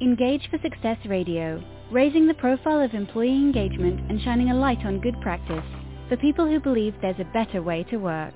Engage 0.00 0.48
for 0.48 0.60
Success 0.62 0.96
Radio, 1.06 1.60
raising 1.90 2.28
the 2.28 2.34
profile 2.34 2.80
of 2.80 2.94
employee 2.94 3.34
engagement 3.34 4.08
and 4.08 4.22
shining 4.22 4.48
a 4.48 4.54
light 4.54 4.78
on 4.84 5.00
good 5.00 5.20
practice 5.20 5.64
for 6.08 6.16
people 6.16 6.46
who 6.46 6.60
believe 6.60 6.94
there's 7.02 7.18
a 7.18 7.32
better 7.32 7.62
way 7.62 7.82
to 7.90 7.96
work. 7.96 8.34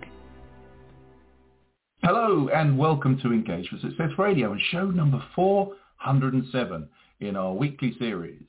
Hello 2.03 2.48
and 2.48 2.77
welcome 2.77 3.17
to 3.21 3.33
Engage 3.33 3.69
for 3.69 3.79
Success 3.79 4.11
Radio 4.19 4.51
and 4.51 4.61
show 4.72 4.87
number 4.87 5.22
407 5.37 6.88
in 7.21 7.37
our 7.37 7.54
weekly 7.54 7.94
series. 7.97 8.42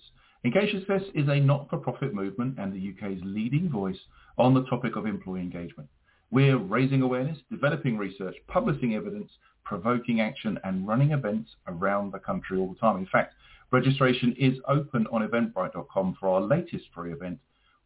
Engage 0.43 0.71
for 0.71 0.80
Success 0.80 1.11
is 1.14 1.30
a 1.30 1.39
not-for-profit 1.39 2.16
movement 2.16 2.57
and 2.57 2.73
the 2.73 2.95
UK's 2.95 3.21
leading 3.23 3.70
voice 3.70 4.00
on 4.39 4.55
the 4.55 4.66
topic 4.66 4.95
of 4.95 5.05
employee 5.05 5.41
engagement. 5.41 5.88
We're 6.32 6.57
raising 6.57 7.04
awareness, 7.04 7.38
developing 7.52 7.95
research, 7.95 8.34
publishing 8.48 8.95
evidence, 8.95 9.30
provoking 9.66 10.21
action 10.21 10.59
and 10.64 10.88
running 10.88 11.11
events 11.11 11.52
around 11.68 12.12
the 12.12 12.20
country 12.20 12.57
all 12.57 12.70
the 12.70 12.80
time. 12.80 12.98
In 12.98 13.07
fact, 13.07 13.36
registration 13.71 14.36
is 14.38 14.58
open 14.67 15.08
on 15.12 15.27
eventbrite.com 15.27 16.17
for 16.20 16.30
our 16.30 16.41
latest 16.41 16.86
free 16.94 17.12
event, 17.12 17.39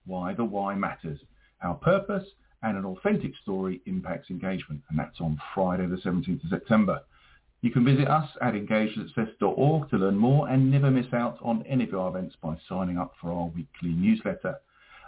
Why 0.06 0.34
the 0.34 0.44
Why 0.44 0.76
Matters. 0.76 1.20
Our 1.64 1.76
purpose 1.76 2.26
and 2.64 2.78
an 2.78 2.86
authentic 2.86 3.32
story 3.42 3.82
impacts 3.86 4.30
engagement, 4.30 4.82
and 4.90 4.98
that's 4.98 5.20
on 5.20 5.40
Friday 5.54 5.88
the 5.88 5.98
17th 5.98 6.44
of 6.44 6.50
September. 6.50 7.02
You 7.62 7.72
can 7.72 7.86
visit 7.86 8.08
us 8.08 8.30
at 8.42 8.54
engagesuccess.org 8.54 9.90
to 9.90 9.98
learn 9.98 10.16
more 10.16 10.48
and 10.48 10.70
never 10.70 10.92
miss 10.92 11.12
out 11.14 11.38
on 11.42 11.64
any 11.68 11.86
of 11.86 11.94
our 11.96 12.10
events 12.10 12.36
by 12.42 12.56
signing 12.70 12.98
up 12.98 13.14
for 13.20 13.32
our 13.32 13.48
weekly 13.48 13.90
newsletter. 13.90 14.58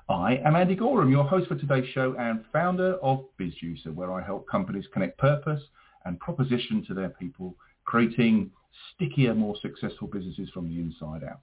I 0.09 0.37
am 0.37 0.55
Andy 0.55 0.75
Gorham, 0.75 1.11
your 1.11 1.23
host 1.23 1.47
for 1.47 1.55
today's 1.55 1.87
show 1.93 2.15
and 2.17 2.43
founder 2.51 2.93
of 2.95 3.25
BizJuicer, 3.39 3.93
where 3.93 4.11
I 4.11 4.23
help 4.23 4.47
companies 4.47 4.85
connect 4.91 5.19
purpose 5.19 5.61
and 6.05 6.19
proposition 6.19 6.83
to 6.87 6.93
their 6.93 7.09
people, 7.09 7.55
creating 7.85 8.51
stickier, 8.93 9.33
more 9.33 9.55
successful 9.61 10.07
businesses 10.07 10.49
from 10.53 10.67
the 10.67 10.79
inside 10.79 11.23
out. 11.23 11.41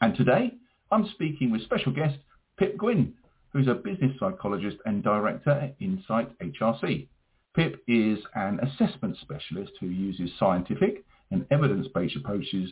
And 0.00 0.16
today, 0.16 0.54
I'm 0.90 1.08
speaking 1.14 1.50
with 1.50 1.62
special 1.62 1.92
guest 1.92 2.18
Pip 2.58 2.76
Gwynn, 2.76 3.14
who's 3.52 3.68
a 3.68 3.74
business 3.74 4.12
psychologist 4.18 4.76
and 4.86 5.02
director 5.02 5.50
at 5.50 5.76
Insight 5.80 6.36
HRC. 6.38 7.06
Pip 7.54 7.82
is 7.86 8.18
an 8.34 8.60
assessment 8.60 9.16
specialist 9.20 9.72
who 9.80 9.86
uses 9.86 10.30
scientific 10.38 11.04
and 11.30 11.46
evidence-based 11.50 12.16
approaches 12.16 12.70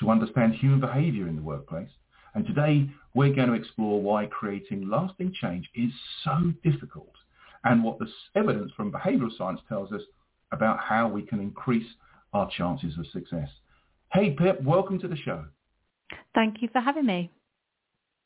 to 0.00 0.10
understand 0.10 0.54
human 0.54 0.80
behavior 0.80 1.28
in 1.28 1.36
the 1.36 1.42
workplace. 1.42 1.90
And 2.34 2.46
today 2.46 2.88
we're 3.14 3.34
going 3.34 3.48
to 3.48 3.54
explore 3.54 4.00
why 4.00 4.26
creating 4.26 4.88
lasting 4.88 5.34
change 5.40 5.68
is 5.74 5.90
so 6.24 6.52
difficult 6.64 7.12
and 7.64 7.84
what 7.84 7.98
the 7.98 8.08
evidence 8.34 8.72
from 8.76 8.90
behavioral 8.90 9.36
science 9.36 9.60
tells 9.68 9.92
us 9.92 10.02
about 10.52 10.78
how 10.78 11.08
we 11.08 11.22
can 11.22 11.40
increase 11.40 11.86
our 12.32 12.48
chances 12.56 12.96
of 12.98 13.06
success. 13.12 13.48
Hey 14.12 14.30
Pip, 14.30 14.62
welcome 14.62 14.98
to 15.00 15.08
the 15.08 15.16
show. 15.16 15.44
Thank 16.34 16.62
you 16.62 16.68
for 16.72 16.80
having 16.80 17.06
me. 17.06 17.30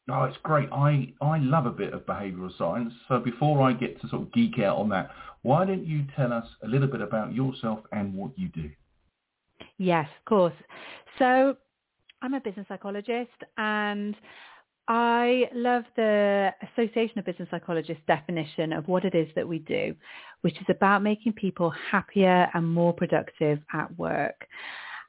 Oh, 0.08 0.24
it's 0.24 0.36
great. 0.44 0.68
I, 0.70 1.12
I 1.20 1.38
love 1.38 1.66
a 1.66 1.70
bit 1.70 1.92
of 1.92 2.06
behavioural 2.06 2.56
science. 2.56 2.92
So 3.08 3.18
before 3.18 3.62
I 3.62 3.72
get 3.72 4.00
to 4.00 4.08
sort 4.08 4.22
of 4.22 4.32
geek 4.32 4.60
out 4.60 4.76
on 4.76 4.88
that, 4.90 5.10
why 5.42 5.64
don't 5.64 5.84
you 5.84 6.04
tell 6.14 6.32
us 6.32 6.46
a 6.62 6.68
little 6.68 6.86
bit 6.86 7.00
about 7.00 7.34
yourself 7.34 7.80
and 7.90 8.14
what 8.14 8.30
you 8.36 8.48
do? 8.48 8.70
Yes, 9.78 10.08
of 10.18 10.24
course. 10.24 10.54
So 11.18 11.56
I'm 12.22 12.34
a 12.34 12.40
business 12.40 12.66
psychologist 12.68 13.30
and 13.56 14.14
I 14.88 15.50
love 15.52 15.84
the 15.96 16.50
Association 16.62 17.18
of 17.18 17.24
Business 17.24 17.48
Psychologists 17.50 18.02
definition 18.06 18.72
of 18.72 18.86
what 18.86 19.04
it 19.04 19.14
is 19.14 19.28
that 19.34 19.46
we 19.46 19.58
do, 19.60 19.94
which 20.42 20.56
is 20.56 20.66
about 20.68 21.02
making 21.02 21.32
people 21.32 21.70
happier 21.90 22.48
and 22.54 22.68
more 22.68 22.92
productive 22.92 23.58
at 23.72 23.96
work. 23.98 24.46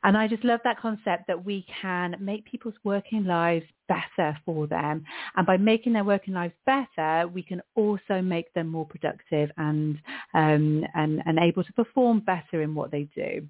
And 0.04 0.18
I 0.18 0.28
just 0.28 0.44
love 0.44 0.60
that 0.64 0.80
concept 0.80 1.28
that 1.28 1.44
we 1.44 1.66
can 1.82 2.16
make 2.20 2.46
people's 2.46 2.76
working 2.84 3.26
lives 3.26 3.66
better 3.88 4.38
for 4.46 4.68
them. 4.68 5.04
And 5.36 5.46
by 5.46 5.58
making 5.58 5.94
their 5.94 6.04
working 6.04 6.34
lives 6.34 6.54
better, 6.66 7.28
we 7.28 7.44
can 7.44 7.62
also 7.76 8.22
make 8.22 8.54
them 8.54 8.68
more 8.68 8.86
productive 8.86 9.52
and, 9.58 9.98
um, 10.34 10.86
and, 10.96 11.22
and 11.26 11.40
able 11.40 11.64
to 11.64 11.74
perform 11.74 12.22
better 12.22 12.62
in 12.62 12.74
what 12.74 12.92
they 12.92 13.10
do. 13.16 13.48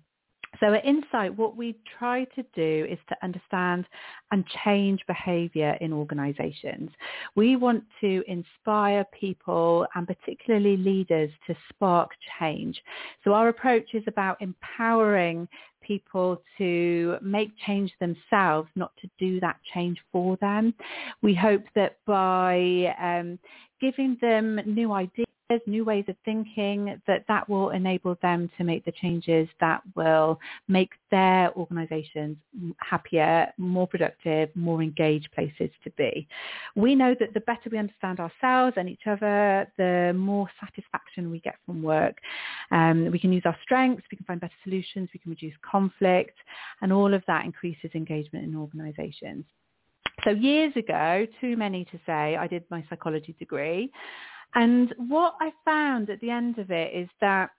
So 0.59 0.73
at 0.73 0.85
Insight, 0.85 1.35
what 1.35 1.55
we 1.55 1.75
try 1.99 2.23
to 2.35 2.43
do 2.55 2.87
is 2.89 2.97
to 3.09 3.15
understand 3.23 3.85
and 4.31 4.43
change 4.63 5.01
behavior 5.07 5.77
in 5.81 5.93
organizations. 5.93 6.89
We 7.35 7.55
want 7.55 7.83
to 8.01 8.23
inspire 8.27 9.05
people 9.19 9.85
and 9.95 10.07
particularly 10.07 10.77
leaders 10.77 11.29
to 11.47 11.55
spark 11.69 12.11
change. 12.39 12.81
So 13.23 13.33
our 13.33 13.49
approach 13.49 13.93
is 13.93 14.03
about 14.07 14.41
empowering 14.41 15.47
people 15.81 16.41
to 16.57 17.17
make 17.21 17.49
change 17.65 17.91
themselves, 17.99 18.69
not 18.75 18.91
to 19.01 19.09
do 19.17 19.39
that 19.39 19.57
change 19.73 19.97
for 20.11 20.37
them. 20.37 20.73
We 21.21 21.33
hope 21.33 21.63
that 21.75 21.97
by 22.05 22.93
um, 23.01 23.39
giving 23.79 24.17
them 24.21 24.59
new 24.65 24.91
ideas, 24.91 25.27
new 25.65 25.85
ways 25.85 26.05
of 26.07 26.15
thinking, 26.25 26.99
that 27.07 27.23
that 27.27 27.47
will 27.47 27.69
enable 27.69 28.17
them 28.21 28.49
to 28.57 28.63
make 28.63 28.83
the 28.85 28.91
changes 28.91 29.47
that 29.59 29.81
will 29.95 30.39
make 30.67 30.91
their 31.09 31.53
organizations 31.55 32.37
happier, 32.79 33.47
more 33.57 33.87
productive, 33.87 34.49
more 34.55 34.81
engaged 34.81 35.29
places 35.33 35.69
to 35.83 35.89
be. 35.91 36.27
We 36.75 36.95
know 36.95 37.15
that 37.19 37.33
the 37.33 37.39
better 37.41 37.69
we 37.71 37.77
understand 37.77 38.19
ourselves 38.19 38.75
and 38.77 38.89
each 38.89 39.07
other, 39.07 39.71
the 39.77 40.13
more 40.15 40.47
satisfaction 40.59 41.31
we 41.31 41.39
get 41.39 41.55
from 41.65 41.81
work. 41.81 42.17
Um, 42.71 43.09
we 43.11 43.19
can 43.19 43.31
use 43.31 43.43
our 43.45 43.57
strengths, 43.63 44.03
we 44.11 44.17
can 44.17 44.25
find 44.25 44.41
better 44.41 44.53
solutions, 44.63 45.09
we 45.13 45.19
can 45.19 45.31
reduce 45.31 45.55
conflict, 45.69 46.37
and 46.81 46.91
all 46.91 47.13
of 47.13 47.23
that 47.27 47.45
increases 47.45 47.91
engagement 47.95 48.45
in 48.45 48.55
organizations. 48.55 49.45
So 50.23 50.31
years 50.31 50.73
ago, 50.75 51.27
too 51.39 51.55
many 51.55 51.85
to 51.85 51.99
say, 52.05 52.35
I 52.35 52.47
did 52.47 52.63
my 52.69 52.83
psychology 52.89 53.35
degree 53.37 53.91
and 54.55 54.93
what 54.97 55.35
I 55.39 55.51
found 55.65 56.09
at 56.09 56.19
the 56.21 56.29
end 56.29 56.57
of 56.57 56.71
it 56.71 56.93
is 56.95 57.09
that 57.21 57.49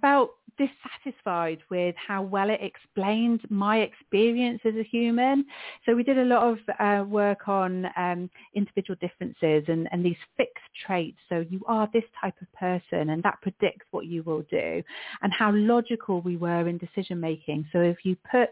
felt 0.00 0.30
dissatisfied 0.58 1.58
with 1.70 1.94
how 1.96 2.22
well 2.22 2.50
it 2.50 2.60
explained 2.62 3.40
my 3.50 3.78
experience 3.78 4.60
as 4.64 4.74
a 4.74 4.82
human. 4.82 5.44
So 5.84 5.94
we 5.94 6.02
did 6.02 6.18
a 6.18 6.24
lot 6.24 6.42
of 6.42 6.58
uh, 6.78 7.04
work 7.04 7.48
on 7.48 7.86
um, 7.96 8.30
individual 8.54 8.96
differences 9.00 9.64
and, 9.68 9.88
and 9.92 10.04
these 10.04 10.16
fixed 10.36 10.64
traits. 10.86 11.18
So 11.28 11.44
you 11.48 11.60
are 11.66 11.88
this 11.92 12.04
type 12.20 12.34
of 12.40 12.50
person 12.54 13.10
and 13.10 13.22
that 13.22 13.40
predicts 13.42 13.86
what 13.90 14.06
you 14.06 14.22
will 14.22 14.42
do 14.50 14.82
and 15.22 15.32
how 15.32 15.52
logical 15.52 16.22
we 16.22 16.36
were 16.36 16.68
in 16.68 16.78
decision 16.78 17.20
making. 17.20 17.66
So 17.72 17.80
if 17.80 17.98
you 18.04 18.16
put 18.30 18.48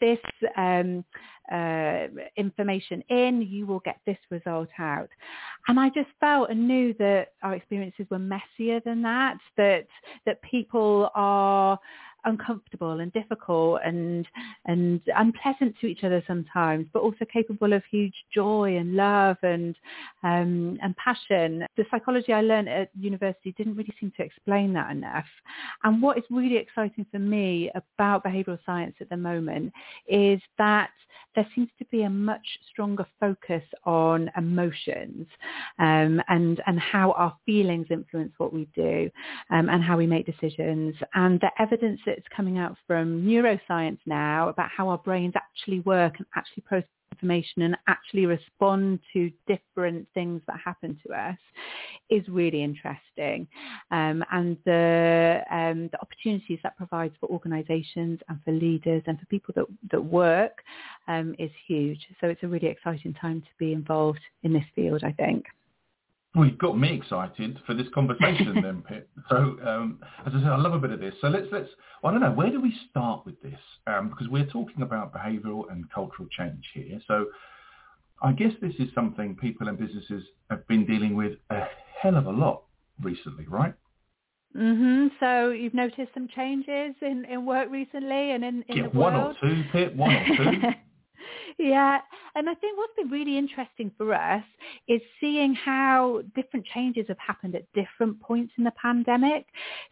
this 0.00 0.18
um, 0.56 1.04
uh, 1.52 2.06
information 2.36 3.02
in, 3.08 3.42
you 3.42 3.66
will 3.66 3.80
get 3.80 4.00
this 4.06 4.18
result 4.30 4.68
out. 4.78 5.08
And 5.68 5.78
I 5.78 5.88
just 5.88 6.08
felt 6.20 6.50
and 6.50 6.66
knew 6.66 6.94
that 6.94 7.32
our 7.42 7.54
experiences 7.54 8.06
were 8.10 8.18
messier 8.18 8.80
than 8.84 9.02
that, 9.02 9.38
that, 9.56 9.86
that 10.26 10.40
people 10.42 11.10
are 11.14 11.78
uncomfortable 12.24 13.00
and 13.00 13.12
difficult 13.12 13.80
and 13.84 14.26
and 14.66 15.00
unpleasant 15.16 15.74
to 15.80 15.86
each 15.86 16.04
other 16.04 16.22
sometimes, 16.26 16.86
but 16.92 17.00
also 17.00 17.24
capable 17.32 17.72
of 17.72 17.82
huge 17.90 18.14
joy 18.34 18.76
and 18.76 18.94
love 18.94 19.36
and 19.42 19.76
um, 20.22 20.78
and 20.82 20.94
passion. 20.96 21.64
The 21.76 21.84
psychology 21.90 22.32
I 22.32 22.42
learned 22.42 22.68
at 22.68 22.90
university 22.98 23.54
didn't 23.56 23.76
really 23.76 23.94
seem 24.00 24.12
to 24.16 24.22
explain 24.22 24.72
that 24.74 24.90
enough. 24.90 25.26
And 25.84 26.02
what 26.02 26.18
is 26.18 26.24
really 26.30 26.56
exciting 26.56 27.06
for 27.10 27.18
me 27.18 27.70
about 27.74 28.24
behavioural 28.24 28.58
science 28.64 28.96
at 29.00 29.08
the 29.08 29.16
moment 29.16 29.72
is 30.08 30.40
that 30.58 30.90
there 31.34 31.46
seems 31.54 31.68
to 31.78 31.84
be 31.86 32.02
a 32.02 32.10
much 32.10 32.46
stronger 32.70 33.06
focus 33.20 33.62
on 33.84 34.30
emotions 34.36 35.26
um, 35.78 36.20
and 36.28 36.60
and 36.66 36.78
how 36.80 37.12
our 37.12 37.36
feelings 37.46 37.86
influence 37.90 38.32
what 38.38 38.52
we 38.52 38.68
do 38.74 39.08
um, 39.50 39.68
and 39.68 39.82
how 39.82 39.96
we 39.96 40.06
make 40.06 40.26
decisions. 40.26 40.94
And 41.14 41.40
the 41.40 41.50
evidence 41.58 42.00
that's 42.16 42.28
coming 42.34 42.58
out 42.58 42.76
from 42.86 43.22
neuroscience 43.22 43.98
now 44.06 44.48
about 44.48 44.68
how 44.76 44.88
our 44.88 44.98
brains 44.98 45.34
actually 45.36 45.80
work 45.80 46.14
and 46.18 46.26
actually 46.34 46.62
process 46.62 46.88
information 47.12 47.62
and 47.62 47.76
actually 47.86 48.26
respond 48.26 48.98
to 49.12 49.30
different 49.46 50.06
things 50.14 50.40
that 50.46 50.56
happen 50.64 50.98
to 51.06 51.12
us 51.12 51.36
is 52.08 52.26
really 52.28 52.62
interesting. 52.62 53.46
Um, 53.90 54.24
and 54.32 54.56
the, 54.64 55.42
um, 55.50 55.88
the 55.92 56.00
opportunities 56.00 56.58
that 56.62 56.76
provides 56.76 57.14
for 57.20 57.28
organisations 57.28 58.20
and 58.28 58.38
for 58.44 58.52
leaders 58.52 59.02
and 59.06 59.18
for 59.18 59.26
people 59.26 59.54
that, 59.56 59.66
that 59.90 60.00
work 60.00 60.62
um, 61.08 61.34
is 61.38 61.50
huge. 61.66 62.00
So 62.20 62.28
it's 62.28 62.42
a 62.42 62.48
really 62.48 62.68
exciting 62.68 63.14
time 63.14 63.40
to 63.42 63.48
be 63.58 63.72
involved 63.72 64.20
in 64.42 64.52
this 64.52 64.64
field, 64.74 65.02
I 65.04 65.12
think. 65.12 65.44
Well, 66.34 66.46
you've 66.46 66.58
got 66.58 66.78
me 66.78 66.94
excited 66.94 67.58
for 67.66 67.74
this 67.74 67.88
conversation 67.92 68.60
then, 68.62 68.82
Pip. 68.88 69.10
So, 69.28 69.56
um, 69.66 69.98
as 70.24 70.32
I 70.34 70.38
said, 70.38 70.48
I 70.48 70.56
love 70.56 70.74
a 70.74 70.78
bit 70.78 70.92
of 70.92 71.00
this. 71.00 71.14
So 71.20 71.26
let's, 71.28 71.46
let's, 71.50 71.68
I 72.04 72.10
don't 72.12 72.20
know, 72.20 72.30
where 72.30 72.50
do 72.50 72.60
we 72.60 72.72
start 72.88 73.26
with 73.26 73.40
this? 73.42 73.58
Um, 73.86 74.10
because 74.10 74.28
we're 74.28 74.46
talking 74.46 74.82
about 74.82 75.12
behavioural 75.12 75.70
and 75.72 75.90
cultural 75.92 76.28
change 76.30 76.64
here. 76.72 77.00
So 77.08 77.26
I 78.22 78.32
guess 78.32 78.52
this 78.62 78.74
is 78.78 78.88
something 78.94 79.36
people 79.36 79.68
and 79.68 79.76
businesses 79.78 80.22
have 80.50 80.66
been 80.68 80.86
dealing 80.86 81.16
with 81.16 81.32
a 81.50 81.62
hell 82.00 82.16
of 82.16 82.26
a 82.26 82.30
lot 82.30 82.62
recently, 83.02 83.46
right? 83.48 83.74
hmm 84.54 85.08
So 85.18 85.50
you've 85.50 85.74
noticed 85.74 86.12
some 86.14 86.28
changes 86.28 86.94
in, 87.02 87.24
in 87.24 87.44
work 87.44 87.70
recently 87.70 88.32
and 88.32 88.44
in, 88.44 88.64
in 88.68 88.76
yeah, 88.76 88.82
the 88.88 88.98
world? 88.98 89.14
one 89.14 89.16
or 89.16 89.34
two, 89.40 89.64
Pip, 89.72 89.96
one 89.96 90.14
or 90.14 90.36
two. 90.36 90.62
yeah, 91.58 91.98
and 92.34 92.48
I 92.48 92.54
think 92.54 92.78
what's 92.78 92.94
been 92.96 93.10
really 93.10 93.36
interesting 93.36 93.90
for 93.96 94.14
us 94.14 94.44
is 94.88 95.00
seeing 95.20 95.54
how 95.54 96.22
different 96.34 96.66
changes 96.66 97.06
have 97.08 97.18
happened 97.18 97.54
at 97.54 97.64
different 97.72 98.20
points 98.20 98.52
in 98.58 98.64
the 98.64 98.72
pandemic. 98.80 99.46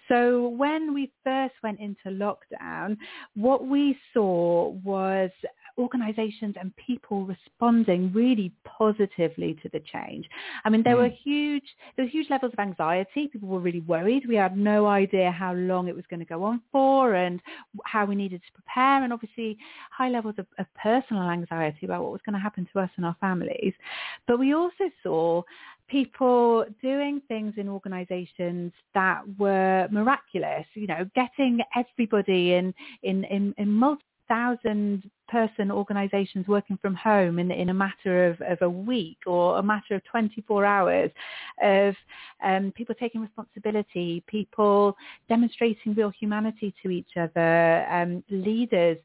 So 0.08 0.48
when 0.48 0.94
we 0.94 1.12
first 1.25 1.54
went 1.62 1.80
into 1.80 2.08
lockdown, 2.08 2.96
what 3.34 3.66
we 3.66 3.98
saw 4.14 4.70
was 4.84 5.30
organizations 5.78 6.56
and 6.58 6.75
people 6.76 7.25
responding 7.25 8.12
really 8.12 8.52
positively 8.64 9.58
to 9.62 9.69
the 9.70 9.80
change. 9.80 10.28
I 10.64 10.70
mean, 10.70 10.82
there 10.82 10.96
mm. 10.96 11.02
were 11.02 11.14
huge, 11.25 11.64
there 11.96 12.04
were 12.04 12.10
huge 12.10 12.30
levels 12.30 12.52
of 12.52 12.58
anxiety. 12.58 13.28
People 13.28 13.48
were 13.48 13.60
really 13.60 13.80
worried. 13.80 14.26
We 14.28 14.36
had 14.36 14.56
no 14.56 14.86
idea 14.86 15.30
how 15.30 15.54
long 15.54 15.88
it 15.88 15.96
was 15.96 16.04
going 16.10 16.20
to 16.20 16.26
go 16.26 16.42
on 16.44 16.60
for 16.72 17.14
and 17.14 17.40
how 17.84 18.04
we 18.04 18.14
needed 18.14 18.42
to 18.46 18.52
prepare 18.52 19.02
and 19.04 19.12
obviously 19.12 19.58
high 19.90 20.08
levels 20.08 20.34
of, 20.38 20.46
of 20.58 20.66
personal 20.80 21.30
anxiety 21.30 21.86
about 21.86 22.02
what 22.02 22.12
was 22.12 22.20
going 22.25 22.34
to 22.34 22.40
happen 22.40 22.69
to 22.72 22.80
us 22.80 22.90
and 22.96 23.06
our 23.06 23.16
families. 23.20 23.72
But 24.26 24.38
we 24.38 24.54
also 24.54 24.90
saw 25.02 25.42
people 25.88 26.64
doing 26.82 27.20
things 27.28 27.54
in 27.56 27.69
organizations 27.69 28.72
that 28.94 29.22
were 29.38 29.88
miraculous, 29.90 30.66
you 30.75 30.86
know, 30.86 31.08
getting 31.14 31.60
everybody 31.75 32.52
in, 32.52 32.75
in, 33.02 33.25
in, 33.25 33.54
in 33.56 33.70
multiple 33.70 34.04
thousand 34.28 35.10
person 35.28 35.70
organizations 35.70 36.46
working 36.48 36.78
from 36.80 36.94
home 36.94 37.38
in, 37.38 37.50
in 37.50 37.69
a 37.69 37.75
matter 37.75 38.28
of, 38.28 38.40
of 38.40 38.58
a 38.62 38.69
week 38.69 39.19
or 39.26 39.58
a 39.58 39.62
matter 39.62 39.94
of 39.94 40.04
24 40.04 40.64
hours 40.64 41.10
of 41.62 41.94
um, 42.42 42.72
people 42.75 42.94
taking 42.98 43.20
responsibility, 43.20 44.22
people 44.26 44.96
demonstrating 45.28 45.94
real 45.94 46.10
humanity 46.10 46.75
to 46.82 46.90
each 46.90 47.16
other, 47.20 47.86
um, 47.90 48.22
leaders 48.30 48.96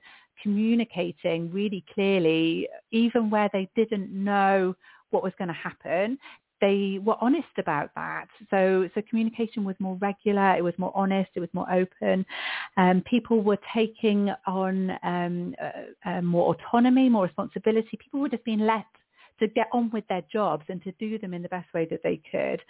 communicating 0.41 1.51
really 1.51 1.83
clearly, 1.93 2.67
even 2.91 3.29
where 3.29 3.49
they 3.53 3.69
didn't 3.75 4.11
know 4.11 4.75
what 5.11 5.23
was 5.23 5.33
going 5.37 5.47
to 5.47 5.53
happen 5.53 6.17
they 6.63 6.97
were 7.03 7.17
honest 7.19 7.55
about 7.57 7.89
that. 7.95 8.27
So, 8.49 8.87
so 8.95 9.01
communication 9.09 9.65
was 9.65 9.75
more 9.79 9.97
regular, 9.97 10.55
it 10.55 10.63
was 10.63 10.73
more 10.77 10.93
honest, 10.95 11.29
it 11.35 11.41
was 11.41 11.49
more 11.51 11.69
open. 11.69 12.25
Um, 12.77 13.03
people 13.05 13.41
were 13.41 13.59
taking 13.75 14.31
on 14.47 14.91
um, 15.03 15.55
uh, 15.61 16.09
uh, 16.09 16.21
more 16.21 16.55
autonomy, 16.55 17.09
more 17.09 17.25
responsibility. 17.25 17.99
People 18.01 18.21
would 18.21 18.31
have 18.31 18.45
been 18.45 18.65
let 18.65 18.85
to 19.39 19.47
get 19.47 19.67
on 19.73 19.89
with 19.91 20.07
their 20.07 20.23
jobs 20.31 20.63
and 20.69 20.81
to 20.83 20.93
do 20.93 21.19
them 21.19 21.33
in 21.33 21.41
the 21.41 21.49
best 21.49 21.67
way 21.73 21.85
that 21.89 21.99
they 22.01 22.21
could, 22.31 22.61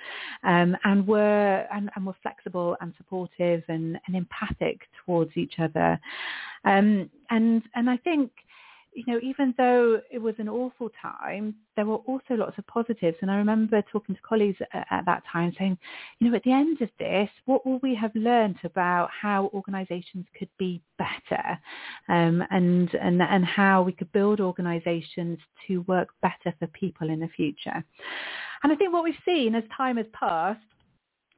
um, 0.43 0.75
and 0.85 1.05
were 1.05 1.67
and, 1.71 1.91
and, 1.95 2.03
were 2.03 2.15
flexible 2.23 2.75
and 2.81 2.93
supportive 2.97 3.61
and, 3.67 3.99
and 4.07 4.15
empathic 4.15 4.81
towards 5.05 5.31
each 5.35 5.53
other. 5.59 5.99
Um, 6.65 7.11
and 7.29 7.61
and 7.75 7.89
I 7.91 7.97
think 7.97 8.31
you 8.95 9.03
know, 9.07 9.19
even 9.21 9.53
though 9.57 9.99
it 10.11 10.19
was 10.19 10.35
an 10.37 10.47
awful 10.47 10.89
time, 11.01 11.55
there 11.75 11.85
were 11.85 11.97
also 11.97 12.35
lots 12.35 12.57
of 12.57 12.67
positives. 12.67 13.17
And 13.21 13.31
I 13.31 13.35
remember 13.35 13.81
talking 13.91 14.15
to 14.15 14.21
colleagues 14.21 14.57
at, 14.73 14.87
at, 14.91 15.05
that 15.05 15.23
time 15.31 15.53
saying, 15.57 15.77
you 16.19 16.29
know, 16.29 16.35
at 16.35 16.43
the 16.43 16.51
end 16.51 16.81
of 16.81 16.89
this, 16.99 17.29
what 17.45 17.65
will 17.65 17.79
we 17.79 17.95
have 17.95 18.11
learned 18.15 18.57
about 18.63 19.09
how 19.09 19.49
organisations 19.53 20.25
could 20.37 20.49
be 20.57 20.81
better 20.97 21.59
um, 22.09 22.43
and, 22.51 22.93
and, 22.95 23.21
and 23.21 23.45
how 23.45 23.81
we 23.81 23.91
could 23.91 24.11
build 24.11 24.39
organisations 24.39 25.39
to 25.67 25.81
work 25.81 26.09
better 26.21 26.55
for 26.59 26.67
people 26.67 27.09
in 27.09 27.19
the 27.19 27.29
future? 27.29 27.83
And 28.63 28.71
I 28.71 28.75
think 28.75 28.93
what 28.93 29.03
we've 29.03 29.15
seen 29.25 29.55
as 29.55 29.63
time 29.75 29.97
has 29.97 30.05
passed 30.13 30.61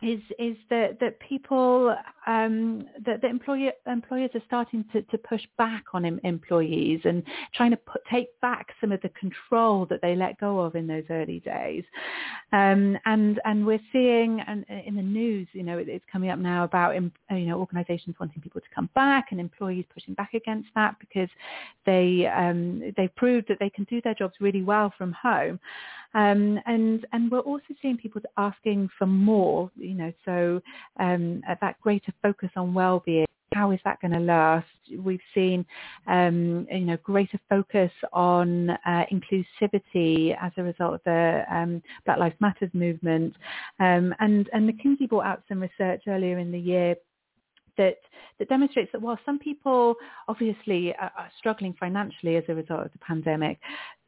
is 0.05 0.21
is 0.37 0.55
that 0.69 0.99
that 0.99 1.19
people 1.19 1.95
um, 2.27 2.87
that 3.05 3.21
the 3.21 3.27
employer 3.27 3.71
employers 3.87 4.29
are 4.35 4.41
starting 4.45 4.85
to, 4.93 5.01
to 5.03 5.17
push 5.17 5.41
back 5.57 5.83
on 5.93 6.05
em, 6.05 6.19
employees 6.23 7.01
and 7.03 7.23
trying 7.53 7.71
to 7.71 7.77
put, 7.77 8.01
take 8.11 8.39
back 8.41 8.67
some 8.79 8.91
of 8.91 9.01
the 9.01 9.09
control 9.09 9.85
that 9.89 10.01
they 10.01 10.15
let 10.15 10.39
go 10.39 10.59
of 10.59 10.75
in 10.75 10.87
those 10.87 11.03
early 11.09 11.39
days, 11.39 11.83
um, 12.53 12.97
and 13.05 13.41
and 13.45 13.65
we're 13.65 13.81
seeing 13.91 14.41
and 14.47 14.65
in 14.85 14.95
the 14.95 15.01
news, 15.01 15.47
you 15.53 15.63
know, 15.63 15.77
it, 15.77 15.89
it's 15.89 16.05
coming 16.11 16.29
up 16.29 16.39
now 16.39 16.63
about 16.63 16.95
you 16.95 17.11
know 17.29 17.59
organisations 17.59 18.15
wanting 18.19 18.41
people 18.41 18.61
to 18.61 18.67
come 18.73 18.89
back 18.93 19.27
and 19.31 19.39
employees 19.39 19.85
pushing 19.93 20.13
back 20.13 20.33
against 20.33 20.69
that 20.75 20.95
because 20.99 21.29
they 21.85 22.27
um, 22.27 22.93
they've 22.95 23.15
proved 23.15 23.47
that 23.47 23.57
they 23.59 23.69
can 23.69 23.85
do 23.85 24.01
their 24.01 24.15
jobs 24.15 24.35
really 24.39 24.61
well 24.61 24.93
from 24.97 25.11
home, 25.13 25.59
um, 26.15 26.59
and 26.65 27.05
and 27.11 27.29
we're 27.31 27.39
also 27.39 27.75
seeing 27.81 27.97
people 27.97 28.21
asking 28.37 28.89
for 28.97 29.05
more 29.05 29.69
you 29.75 29.93
know, 29.93 30.11
so 30.25 30.61
um, 30.99 31.43
that 31.61 31.79
greater 31.81 32.13
focus 32.23 32.49
on 32.55 32.73
well-being 32.73 33.25
how 33.55 33.71
is 33.71 33.79
that 33.85 33.99
going 34.01 34.11
to 34.11 34.19
last? 34.19 34.67
We've 34.99 35.21
seen, 35.33 35.65
um, 36.07 36.67
you 36.69 36.81
know, 36.81 36.97
greater 37.03 37.39
focus 37.49 37.91
on 38.11 38.69
uh, 38.69 39.05
inclusivity 39.11 40.35
as 40.39 40.51
a 40.57 40.63
result 40.63 40.95
of 40.95 41.01
the 41.05 41.43
um, 41.49 41.81
Black 42.05 42.19
Lives 42.19 42.35
Matters 42.41 42.69
movement, 42.73 43.33
um, 43.79 44.13
and 44.19 44.49
and 44.51 44.69
McKinsey 44.69 45.07
brought 45.07 45.25
out 45.25 45.43
some 45.47 45.61
research 45.61 46.03
earlier 46.07 46.37
in 46.37 46.51
the 46.51 46.59
year 46.59 46.95
that 47.77 47.97
that 48.39 48.49
demonstrates 48.49 48.91
that 48.91 49.01
while 49.01 49.17
some 49.25 49.39
people 49.39 49.95
obviously 50.27 50.93
are, 50.95 51.11
are, 51.17 51.31
struggling 51.37 51.73
financially 51.79 52.35
as 52.35 52.43
a 52.49 52.55
result 52.55 52.85
of 52.85 52.91
the 52.91 52.99
pandemic, 52.99 53.59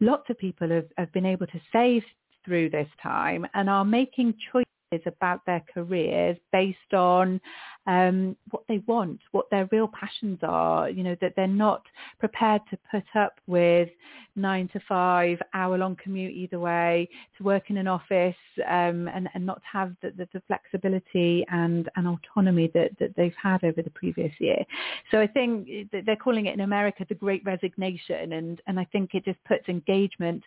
lots 0.02 0.30
of 0.30 0.38
people 0.38 0.70
have, 0.70 0.88
have 0.98 1.12
been 1.14 1.26
able 1.26 1.48
to 1.48 1.60
save 1.72 2.04
through 2.44 2.70
this 2.70 2.88
time 3.02 3.46
and 3.54 3.70
are 3.70 3.86
making 3.86 4.34
choices 4.52 4.67
about 5.06 5.46
their 5.46 5.64
careers 5.74 6.38
based 6.52 6.94
on 6.94 7.42
um, 7.88 8.36
what 8.52 8.64
they 8.68 8.80
want, 8.80 9.20
what 9.32 9.50
their 9.50 9.68
real 9.72 9.88
passions 9.88 10.40
are, 10.44 10.90
you 10.90 11.04
know, 11.04 11.16
that 11.22 11.34
they're 11.36 11.48
not 11.48 11.84
prepared 12.20 12.62
to 12.70 12.78
put 12.92 13.04
up 13.20 13.40
with 13.48 13.90
nine 14.36 14.70
to 14.74 14.80
five 14.88 15.40
hour 15.54 15.78
long 15.78 15.98
commute 16.02 16.34
either 16.34 16.60
way, 16.60 17.10
to 17.38 17.44
work 17.44 17.70
in 17.70 17.78
an 17.78 17.88
office 17.88 18.36
um, 18.70 19.08
and, 19.08 19.30
and 19.34 19.46
not 19.46 19.62
have 19.70 19.94
the, 20.02 20.12
the, 20.12 20.28
the 20.34 20.42
flexibility 20.48 21.46
and, 21.50 21.90
and 21.96 22.08
autonomy 22.08 22.70
that, 22.74 22.92
that 23.00 23.16
they've 23.16 23.36
had 23.42 23.64
over 23.64 23.82
the 23.82 23.90
previous 23.92 24.34
year. 24.40 24.64
So 25.12 25.20
I 25.20 25.28
think 25.28 25.90
they're 25.92 26.16
calling 26.16 26.46
it 26.46 26.54
in 26.54 26.62
America 26.62 27.06
the 27.08 27.16
great 27.16 27.44
resignation 27.46 28.34
and, 28.34 28.62
and 28.68 28.80
I 28.80 28.86
think 28.86 29.12
it 29.14 29.26
just 29.26 29.44
puts 29.46 29.68
engagement 29.70 30.44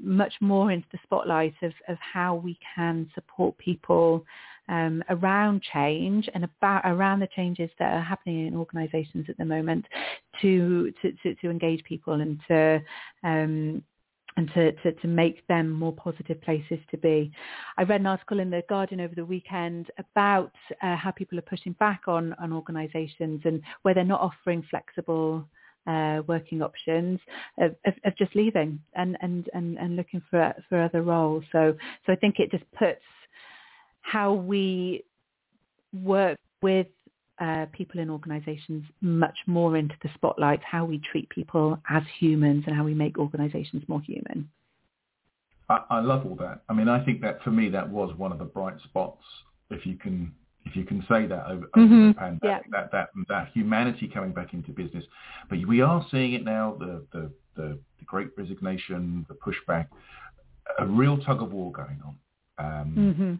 much 0.00 0.34
more 0.40 0.70
into 0.70 0.86
the 0.92 0.98
spotlight 1.02 1.54
of, 1.62 1.72
of 1.88 1.96
how 1.98 2.34
we 2.34 2.58
can 2.74 3.08
support 3.14 3.56
people 3.58 4.24
um, 4.68 5.02
around 5.08 5.62
change 5.72 6.28
and 6.34 6.44
about 6.44 6.82
around 6.84 7.20
the 7.20 7.28
changes 7.34 7.70
that 7.78 7.94
are 7.94 8.02
happening 8.02 8.46
in 8.46 8.56
organisations 8.56 9.26
at 9.28 9.38
the 9.38 9.44
moment 9.44 9.86
to, 10.42 10.92
to, 11.00 11.12
to, 11.22 11.34
to 11.36 11.50
engage 11.50 11.82
people 11.84 12.14
and 12.14 12.38
to 12.48 12.80
um, 13.24 13.82
and 14.36 14.48
to, 14.54 14.70
to, 14.70 14.92
to 14.92 15.08
make 15.08 15.44
them 15.48 15.68
more 15.68 15.92
positive 15.92 16.40
places 16.42 16.78
to 16.92 16.96
be. 16.96 17.32
I 17.76 17.82
read 17.82 18.00
an 18.00 18.06
article 18.06 18.38
in 18.38 18.50
The 18.50 18.62
Guardian 18.68 19.00
over 19.00 19.14
the 19.16 19.24
weekend 19.24 19.90
about 19.98 20.52
uh, 20.80 20.94
how 20.94 21.10
people 21.10 21.38
are 21.38 21.42
pushing 21.42 21.72
back 21.72 22.02
on, 22.06 22.34
on 22.34 22.52
organisations 22.52 23.40
and 23.44 23.60
where 23.82 23.94
they're 23.94 24.04
not 24.04 24.20
offering 24.20 24.62
flexible 24.70 25.44
uh, 25.88 26.22
working 26.26 26.62
options 26.62 27.18
of, 27.58 27.74
of, 27.86 27.94
of, 28.04 28.16
just 28.16 28.34
leaving 28.36 28.78
and, 28.94 29.16
and, 29.22 29.48
and, 29.54 29.78
and 29.78 29.96
looking 29.96 30.22
for, 30.30 30.54
for 30.68 30.82
other 30.82 31.02
roles. 31.02 31.42
So, 31.50 31.74
so 32.04 32.12
I 32.12 32.16
think 32.16 32.36
it 32.38 32.50
just 32.50 32.64
puts 32.78 33.00
how 34.02 34.34
we 34.34 35.04
work 36.04 36.38
with 36.62 36.86
uh, 37.40 37.66
people 37.72 38.00
in 38.00 38.10
organisations 38.10 38.84
much 39.00 39.36
more 39.46 39.76
into 39.76 39.94
the 40.02 40.10
spotlight, 40.14 40.60
how 40.62 40.84
we 40.84 41.00
treat 41.10 41.28
people 41.30 41.78
as 41.88 42.02
humans 42.18 42.64
and 42.66 42.76
how 42.76 42.84
we 42.84 42.94
make 42.94 43.18
organisations 43.18 43.82
more 43.88 44.02
human. 44.02 44.48
I, 45.68 45.78
I, 45.90 46.00
love 46.00 46.26
all 46.26 46.34
that. 46.36 46.62
I 46.68 46.72
mean, 46.72 46.88
I 46.88 47.04
think 47.04 47.20
that 47.20 47.42
for 47.42 47.50
me, 47.50 47.68
that 47.70 47.88
was 47.88 48.16
one 48.16 48.32
of 48.32 48.38
the 48.38 48.44
bright 48.44 48.80
spots, 48.84 49.22
if 49.70 49.86
you 49.86 49.96
can 49.96 50.32
if 50.68 50.76
you 50.76 50.84
can 50.84 51.00
say 51.08 51.26
that 51.26 51.46
over, 51.46 51.68
over 51.76 51.86
mm-hmm. 51.86 52.08
the 52.08 52.14
pandemic, 52.14 52.40
yeah. 52.44 52.58
that, 52.70 52.92
that 52.92 53.08
that 53.28 53.48
humanity 53.54 54.10
coming 54.12 54.32
back 54.32 54.52
into 54.52 54.70
business. 54.70 55.04
But 55.48 55.66
we 55.66 55.80
are 55.80 56.04
seeing 56.10 56.34
it 56.34 56.44
now, 56.44 56.76
the, 56.78 57.04
the, 57.12 57.30
the, 57.56 57.78
the 57.98 58.04
great 58.04 58.28
resignation, 58.36 59.24
the 59.28 59.34
pushback, 59.34 59.88
a 60.78 60.86
real 60.86 61.18
tug 61.18 61.42
of 61.42 61.52
war 61.52 61.72
going 61.72 62.00
on. 62.04 62.16
Um, 62.58 62.94
mm-hmm. 62.96 63.34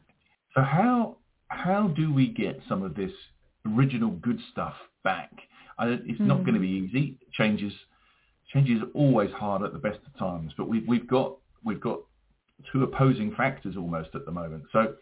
So 0.54 0.62
how 0.62 1.16
how 1.48 1.88
do 1.88 2.12
we 2.12 2.28
get 2.28 2.60
some 2.68 2.82
of 2.82 2.94
this 2.94 3.12
original 3.66 4.10
good 4.10 4.40
stuff 4.52 4.74
back? 5.04 5.30
I, 5.78 5.88
it's 5.88 6.20
mm. 6.20 6.26
not 6.26 6.40
going 6.40 6.54
to 6.54 6.60
be 6.60 6.68
easy. 6.68 7.18
Changes 7.32 7.72
change 8.52 8.70
is 8.70 8.82
always 8.94 9.30
hard 9.32 9.62
at 9.62 9.72
the 9.72 9.78
best 9.78 9.98
of 10.06 10.18
times, 10.18 10.52
but 10.56 10.68
we've 10.68 10.86
we've 10.86 11.06
got 11.06 11.36
we've 11.64 11.80
got 11.80 12.00
two 12.72 12.82
opposing 12.82 13.34
factors 13.34 13.76
almost 13.76 14.10
at 14.14 14.24
the 14.24 14.32
moment. 14.32 14.64
So 14.72 14.94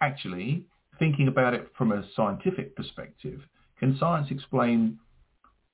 actually, 0.00 0.64
thinking 0.98 1.28
about 1.28 1.54
it 1.54 1.70
from 1.76 1.92
a 1.92 2.04
scientific 2.14 2.76
perspective, 2.76 3.40
can 3.78 3.96
science 3.98 4.28
explain 4.30 4.98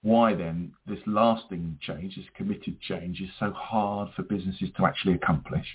why 0.03 0.35
then 0.35 0.73
this 0.87 0.99
lasting 1.07 1.79
change, 1.81 2.17
this 2.17 2.27
committed 2.37 2.79
change, 2.83 3.21
is 3.21 3.31
so 3.41 3.51
hard 3.53 4.11
for 4.15 4.23
businesses 4.23 4.69
to 4.77 4.85
actually 4.85 5.15
accomplish? 5.15 5.67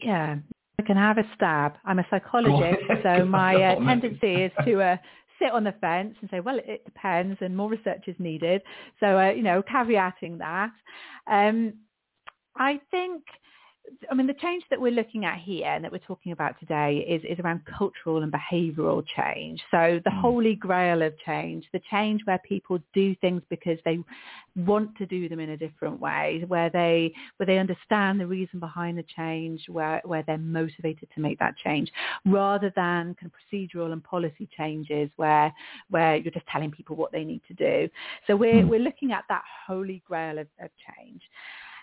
Yeah, 0.00 0.36
I 0.78 0.82
can 0.82 0.96
have 0.96 1.18
a 1.18 1.24
stab. 1.34 1.74
I'm 1.84 1.98
a 1.98 2.06
psychologist, 2.08 2.82
so 3.02 3.24
my 3.28 3.54
uh, 3.54 3.74
tendency 3.84 4.44
is 4.44 4.52
to 4.64 4.80
uh, 4.80 4.96
sit 5.38 5.52
on 5.52 5.64
the 5.64 5.74
fence 5.80 6.14
and 6.20 6.30
say, 6.30 6.40
well, 6.40 6.58
it 6.58 6.84
depends, 6.86 7.38
and 7.40 7.54
more 7.54 7.68
research 7.68 8.04
is 8.06 8.16
needed. 8.18 8.62
So, 9.00 9.18
uh, 9.18 9.30
you 9.30 9.42
know, 9.42 9.62
caveating 9.62 10.38
that. 10.38 10.72
Um, 11.26 11.74
I 12.56 12.80
think 12.90 13.24
I 14.10 14.14
mean, 14.14 14.26
the 14.26 14.34
change 14.34 14.64
that 14.70 14.80
we're 14.80 14.92
looking 14.92 15.24
at 15.24 15.38
here 15.38 15.66
and 15.66 15.84
that 15.84 15.92
we're 15.92 15.98
talking 15.98 16.32
about 16.32 16.58
today 16.60 17.04
is, 17.08 17.22
is 17.28 17.38
around 17.42 17.62
cultural 17.78 18.22
and 18.22 18.32
behavioural 18.32 19.04
change. 19.16 19.60
So 19.70 20.00
the 20.04 20.10
mm. 20.10 20.20
holy 20.20 20.54
grail 20.54 21.02
of 21.02 21.14
change, 21.24 21.64
the 21.72 21.80
change 21.90 22.22
where 22.24 22.38
people 22.38 22.78
do 22.94 23.14
things 23.16 23.42
because 23.48 23.78
they 23.84 23.98
want 24.54 24.96
to 24.96 25.06
do 25.06 25.28
them 25.28 25.40
in 25.40 25.50
a 25.50 25.56
different 25.56 26.00
way, 26.00 26.44
where 26.48 26.70
they 26.70 27.12
where 27.36 27.46
they 27.46 27.58
understand 27.58 28.20
the 28.20 28.26
reason 28.26 28.58
behind 28.58 28.98
the 28.98 29.04
change, 29.16 29.64
where 29.68 30.00
where 30.04 30.24
they're 30.26 30.38
motivated 30.38 31.08
to 31.14 31.20
make 31.20 31.38
that 31.38 31.54
change, 31.62 31.90
rather 32.24 32.72
than 32.76 33.14
kind 33.14 33.30
of 33.30 33.32
procedural 33.32 33.92
and 33.92 34.02
policy 34.02 34.48
changes 34.56 35.10
where 35.16 35.52
where 35.90 36.16
you're 36.16 36.32
just 36.32 36.46
telling 36.46 36.70
people 36.70 36.96
what 36.96 37.12
they 37.12 37.24
need 37.24 37.42
to 37.48 37.54
do. 37.54 37.88
So 38.26 38.36
we're 38.36 38.62
mm. 38.62 38.68
we're 38.68 38.80
looking 38.80 39.12
at 39.12 39.24
that 39.28 39.42
holy 39.66 40.02
grail 40.06 40.38
of, 40.38 40.48
of 40.60 40.70
change. 40.96 41.22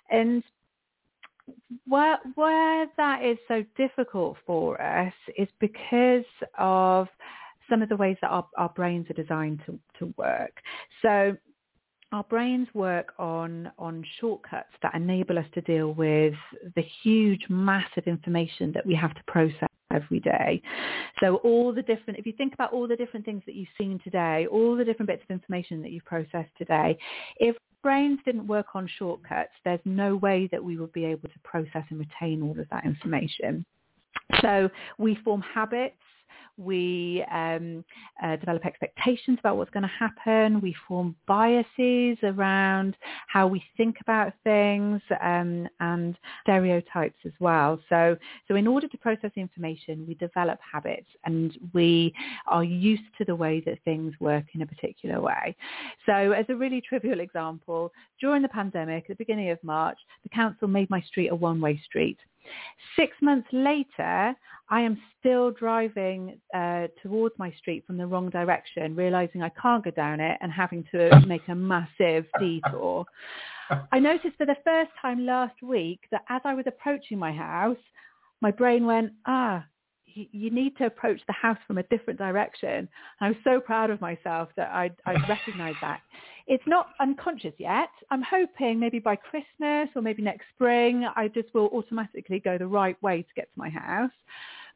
And 0.09 0.43
where 1.87 2.17
where 2.35 2.87
that 2.97 3.23
is 3.23 3.37
so 3.47 3.63
difficult 3.77 4.37
for 4.45 4.81
us 4.81 5.13
is 5.37 5.47
because 5.59 6.25
of 6.57 7.07
some 7.69 7.81
of 7.81 7.89
the 7.89 7.95
ways 7.95 8.17
that 8.21 8.29
our, 8.29 8.47
our 8.57 8.69
brains 8.69 9.09
are 9.09 9.21
designed 9.21 9.61
to, 9.65 9.79
to 9.99 10.13
work. 10.17 10.61
So 11.01 11.35
our 12.11 12.23
brains 12.23 12.67
work 12.73 13.13
on 13.17 13.71
on 13.77 14.05
shortcuts 14.19 14.73
that 14.81 14.93
enable 14.95 15.37
us 15.37 15.45
to 15.53 15.61
deal 15.61 15.93
with 15.93 16.35
the 16.75 16.83
huge 17.03 17.41
massive 17.49 18.05
information 18.05 18.71
that 18.73 18.85
we 18.85 18.95
have 18.95 19.13
to 19.15 19.21
process 19.27 19.69
every 19.91 20.19
day. 20.19 20.61
So 21.19 21.35
all 21.37 21.73
the 21.73 21.83
different, 21.83 22.19
if 22.19 22.25
you 22.25 22.33
think 22.33 22.53
about 22.53 22.73
all 22.73 22.87
the 22.87 22.95
different 22.95 23.25
things 23.25 23.43
that 23.45 23.55
you've 23.55 23.67
seen 23.77 23.99
today, 24.03 24.47
all 24.51 24.75
the 24.75 24.83
different 24.83 25.07
bits 25.07 25.23
of 25.23 25.29
information 25.29 25.81
that 25.83 25.91
you've 25.91 26.05
processed 26.05 26.49
today, 26.57 26.97
if 27.37 27.55
brains 27.83 28.19
didn't 28.25 28.47
work 28.47 28.67
on 28.73 28.89
shortcuts, 28.97 29.51
there's 29.63 29.79
no 29.85 30.15
way 30.15 30.49
that 30.51 30.63
we 30.63 30.77
would 30.77 30.93
be 30.93 31.05
able 31.05 31.29
to 31.29 31.39
process 31.43 31.83
and 31.89 31.99
retain 31.99 32.41
all 32.41 32.59
of 32.59 32.67
that 32.71 32.85
information. 32.85 33.65
So 34.41 34.69
we 34.97 35.15
form 35.23 35.41
habits 35.41 35.95
we 36.57 37.23
um, 37.31 37.83
uh, 38.23 38.35
develop 38.35 38.65
expectations 38.65 39.37
about 39.39 39.57
what's 39.57 39.71
going 39.71 39.83
to 39.83 39.87
happen. 39.87 40.61
We 40.61 40.75
form 40.87 41.15
biases 41.27 42.17
around 42.23 42.95
how 43.27 43.47
we 43.47 43.63
think 43.77 43.97
about 44.01 44.33
things 44.43 45.01
um, 45.21 45.67
and 45.79 46.17
stereotypes 46.43 47.17
as 47.25 47.33
well. 47.39 47.79
So, 47.89 48.17
so 48.47 48.55
in 48.55 48.67
order 48.67 48.87
to 48.87 48.97
process 48.97 49.31
information, 49.35 50.05
we 50.07 50.15
develop 50.15 50.59
habits 50.71 51.07
and 51.25 51.57
we 51.73 52.13
are 52.47 52.63
used 52.63 53.03
to 53.17 53.25
the 53.25 53.35
way 53.35 53.61
that 53.65 53.79
things 53.83 54.13
work 54.19 54.45
in 54.53 54.61
a 54.61 54.65
particular 54.65 55.21
way. 55.21 55.55
So 56.05 56.13
as 56.13 56.45
a 56.49 56.55
really 56.55 56.81
trivial 56.81 57.19
example, 57.19 57.91
during 58.19 58.41
the 58.41 58.49
pandemic, 58.49 59.05
at 59.05 59.09
the 59.09 59.15
beginning 59.15 59.49
of 59.49 59.63
March, 59.63 59.97
the 60.23 60.29
council 60.29 60.67
made 60.67 60.89
my 60.89 61.01
street 61.01 61.29
a 61.29 61.35
one-way 61.35 61.81
street. 61.85 62.17
Six 62.95 63.15
months 63.21 63.47
later, 63.51 64.35
I 64.69 64.81
am 64.81 64.97
still 65.19 65.51
driving 65.51 66.39
uh, 66.55 66.87
towards 67.01 67.35
my 67.37 67.51
street 67.59 67.85
from 67.85 67.97
the 67.97 68.07
wrong 68.07 68.29
direction, 68.29 68.95
realizing 68.95 69.41
I 69.41 69.49
can't 69.49 69.83
go 69.83 69.91
down 69.91 70.19
it 70.19 70.37
and 70.41 70.51
having 70.51 70.83
to 70.91 71.21
make 71.27 71.47
a 71.47 71.55
massive 71.55 72.25
detour. 72.39 73.05
I 73.91 73.99
noticed 73.99 74.35
for 74.37 74.45
the 74.45 74.57
first 74.63 74.91
time 75.01 75.25
last 75.25 75.61
week 75.61 76.01
that 76.11 76.23
as 76.29 76.41
I 76.45 76.53
was 76.53 76.65
approaching 76.67 77.17
my 77.17 77.31
house, 77.31 77.77
my 78.41 78.51
brain 78.51 78.85
went, 78.85 79.13
ah, 79.25 79.65
you 80.13 80.51
need 80.51 80.77
to 80.77 80.85
approach 80.85 81.19
the 81.27 81.33
house 81.33 81.57
from 81.67 81.77
a 81.77 81.83
different 81.83 82.19
direction. 82.19 82.87
I 83.21 83.29
was 83.29 83.37
so 83.43 83.59
proud 83.59 83.89
of 83.89 84.01
myself 84.01 84.49
that 84.55 84.71
I'd, 84.71 84.95
I'd 85.05 85.27
recognized 85.29 85.77
that. 85.81 86.01
It's 86.47 86.63
not 86.67 86.87
unconscious 86.99 87.53
yet. 87.57 87.89
I'm 88.11 88.21
hoping 88.21 88.79
maybe 88.79 88.99
by 88.99 89.15
Christmas 89.15 89.89
or 89.95 90.01
maybe 90.01 90.21
next 90.21 90.45
spring, 90.55 91.07
I 91.15 91.29
just 91.29 91.53
will 91.53 91.67
automatically 91.67 92.39
go 92.39 92.57
the 92.57 92.67
right 92.67 93.01
way 93.01 93.21
to 93.21 93.33
get 93.35 93.45
to 93.53 93.59
my 93.59 93.69
house. 93.69 94.11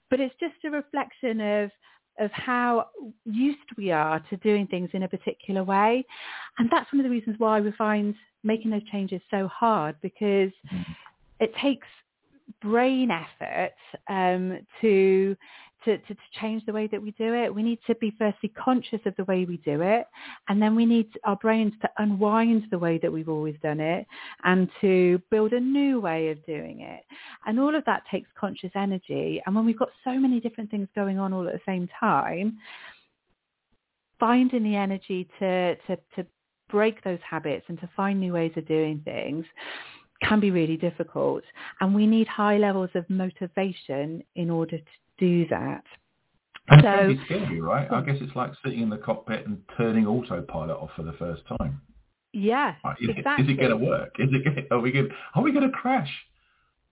But 0.10 0.20
it's 0.20 0.36
just 0.40 0.56
a 0.66 0.70
reflection 0.70 1.42
of 1.42 1.72
of 2.20 2.32
how 2.32 2.88
used 3.26 3.60
we 3.78 3.92
are 3.92 4.20
to 4.30 4.38
doing 4.38 4.66
things 4.66 4.90
in 4.94 5.04
a 5.04 5.08
particular 5.08 5.64
way. 5.64 6.04
And 6.58 6.68
that's 6.72 6.92
one 6.92 7.00
of 7.00 7.04
the 7.04 7.12
reasons 7.12 7.36
why 7.38 7.62
we 7.62 7.72
find 7.74 8.16
making 8.44 8.72
those 8.72 8.84
changes 8.92 9.22
so 9.30 9.48
hard 9.48 9.96
because 10.02 10.52
mm. 10.74 10.86
it 11.40 11.54
takes 11.62 11.86
brain 12.62 13.12
effort 13.12 13.74
um, 14.10 14.60
to, 14.82 15.36
to, 15.86 15.98
to, 15.98 16.16
change 16.42 16.66
the 16.66 16.74
way 16.74 16.88
that 16.88 17.02
we 17.02 17.12
do 17.12 17.34
it. 17.34 17.54
We 17.54 17.64
need 17.64 17.80
to 17.88 17.96
be 17.96 18.14
firstly 18.18 18.50
conscious 18.50 19.00
of 19.06 19.16
the 19.16 19.24
way 19.26 19.46
we 19.46 19.58
do 19.58 19.82
it, 19.82 20.06
and 20.50 20.62
then 20.62 20.76
we 20.76 20.86
need 20.86 21.08
our 21.24 21.36
brains 21.36 21.74
to 21.82 21.90
unwind 21.98 22.64
the 22.72 22.80
way 22.80 22.98
that 23.00 23.12
we've 23.12 23.30
always 23.30 23.56
done 23.62 23.80
it 23.80 24.06
and 24.44 24.70
to 24.82 25.22
build 25.30 25.54
a 25.54 25.60
new 25.60 26.00
way 26.00 26.30
of 26.30 26.46
doing 26.46 26.82
it. 26.82 27.04
And 27.46 27.60
all 27.60 27.76
of 27.76 27.86
that 27.86 28.04
takes 28.12 28.30
conscious 28.40 28.72
energy. 28.76 29.42
And 29.46 29.56
when 29.56 29.66
we've 29.66 29.80
got 29.80 29.90
so 30.04 30.14
many 30.20 30.40
different 30.40 30.72
things 30.72 30.88
going 30.96 31.20
on 31.20 31.34
all 31.34 31.48
at 31.48 31.54
the 31.54 31.62
same 31.66 31.90
time, 32.00 32.58
finding 34.20 34.64
the 34.64 34.76
energy 34.76 35.28
to, 35.40 35.76
to, 35.76 35.98
to 36.16 36.26
break 36.70 37.04
those 37.04 37.20
habits 37.28 37.66
and 37.70 37.80
to 37.80 37.90
find 37.96 38.20
new 38.20 38.34
ways 38.34 38.52
of 38.56 38.68
doing 38.68 39.02
things 39.06 39.46
can 40.22 40.40
be 40.40 40.52
really 40.52 40.78
difficult. 40.78 41.44
And 41.82 41.94
we 41.94 42.08
need 42.08 42.28
high 42.28 42.58
levels 42.58 42.90
of 42.96 43.10
motivation 43.10 44.24
in 44.36 44.50
order 44.50 44.78
to 44.78 44.84
do 45.18 45.48
that. 45.48 45.84
And 46.70 46.82
so, 46.82 46.90
it 46.90 46.98
can 46.98 47.16
be 47.16 47.26
scary, 47.26 47.62
right? 47.62 47.88
I 47.90 48.02
mm. 48.02 48.06
guess 48.06 48.18
it's 48.20 48.36
like 48.36 48.52
sitting 48.64 48.82
in 48.82 48.90
the 48.90 48.98
cockpit 48.98 49.46
and 49.46 49.62
turning 49.78 50.06
autopilot 50.06 50.78
off 50.78 50.90
for 50.96 51.04
the 51.04 51.14
first 51.14 51.44
time. 51.58 51.82
Yeah, 52.34 52.76
is, 53.00 53.10
exactly. 53.10 53.46
It, 53.46 53.52
is 53.52 53.58
it 53.58 53.60
going 53.60 53.70
to 53.70 53.78
work? 53.78 54.16
Is 54.20 54.30
it? 54.32 54.44
Gonna, 54.44 54.62
are 54.72 54.80
we 54.80 54.92
going? 54.92 55.10
Are 55.34 55.42
we 55.42 55.52
going 55.52 55.70
to 55.70 55.76
crash? 55.76 56.12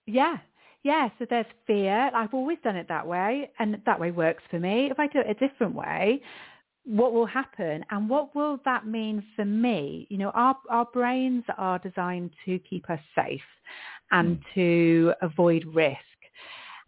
Yeah, 0.05 0.37
yeah. 0.83 1.09
So 1.19 1.25
there's 1.29 1.45
fear. 1.67 2.09
I've 2.15 2.33
always 2.33 2.57
done 2.63 2.77
it 2.77 2.87
that 2.87 3.05
way, 3.05 3.51
and 3.59 3.81
that 3.85 3.99
way 3.99 4.11
works 4.11 4.43
for 4.49 4.59
me. 4.59 4.89
If 4.89 4.99
I 4.99 5.07
do 5.07 5.19
it 5.19 5.29
a 5.29 5.47
different 5.47 5.75
way, 5.75 6.21
what 6.85 7.13
will 7.13 7.25
happen 7.25 7.83
and 7.89 8.07
what 8.09 8.35
will 8.35 8.59
that 8.65 8.85
mean 8.85 9.23
for 9.35 9.45
me? 9.45 10.07
You 10.09 10.17
know, 10.19 10.29
our, 10.29 10.55
our 10.69 10.85
brains 10.85 11.43
are 11.57 11.79
designed 11.79 12.31
to 12.45 12.59
keep 12.59 12.89
us 12.89 12.99
safe 13.15 13.41
and 14.11 14.37
mm. 14.37 14.41
to 14.53 15.13
avoid 15.21 15.65
risk. 15.73 15.97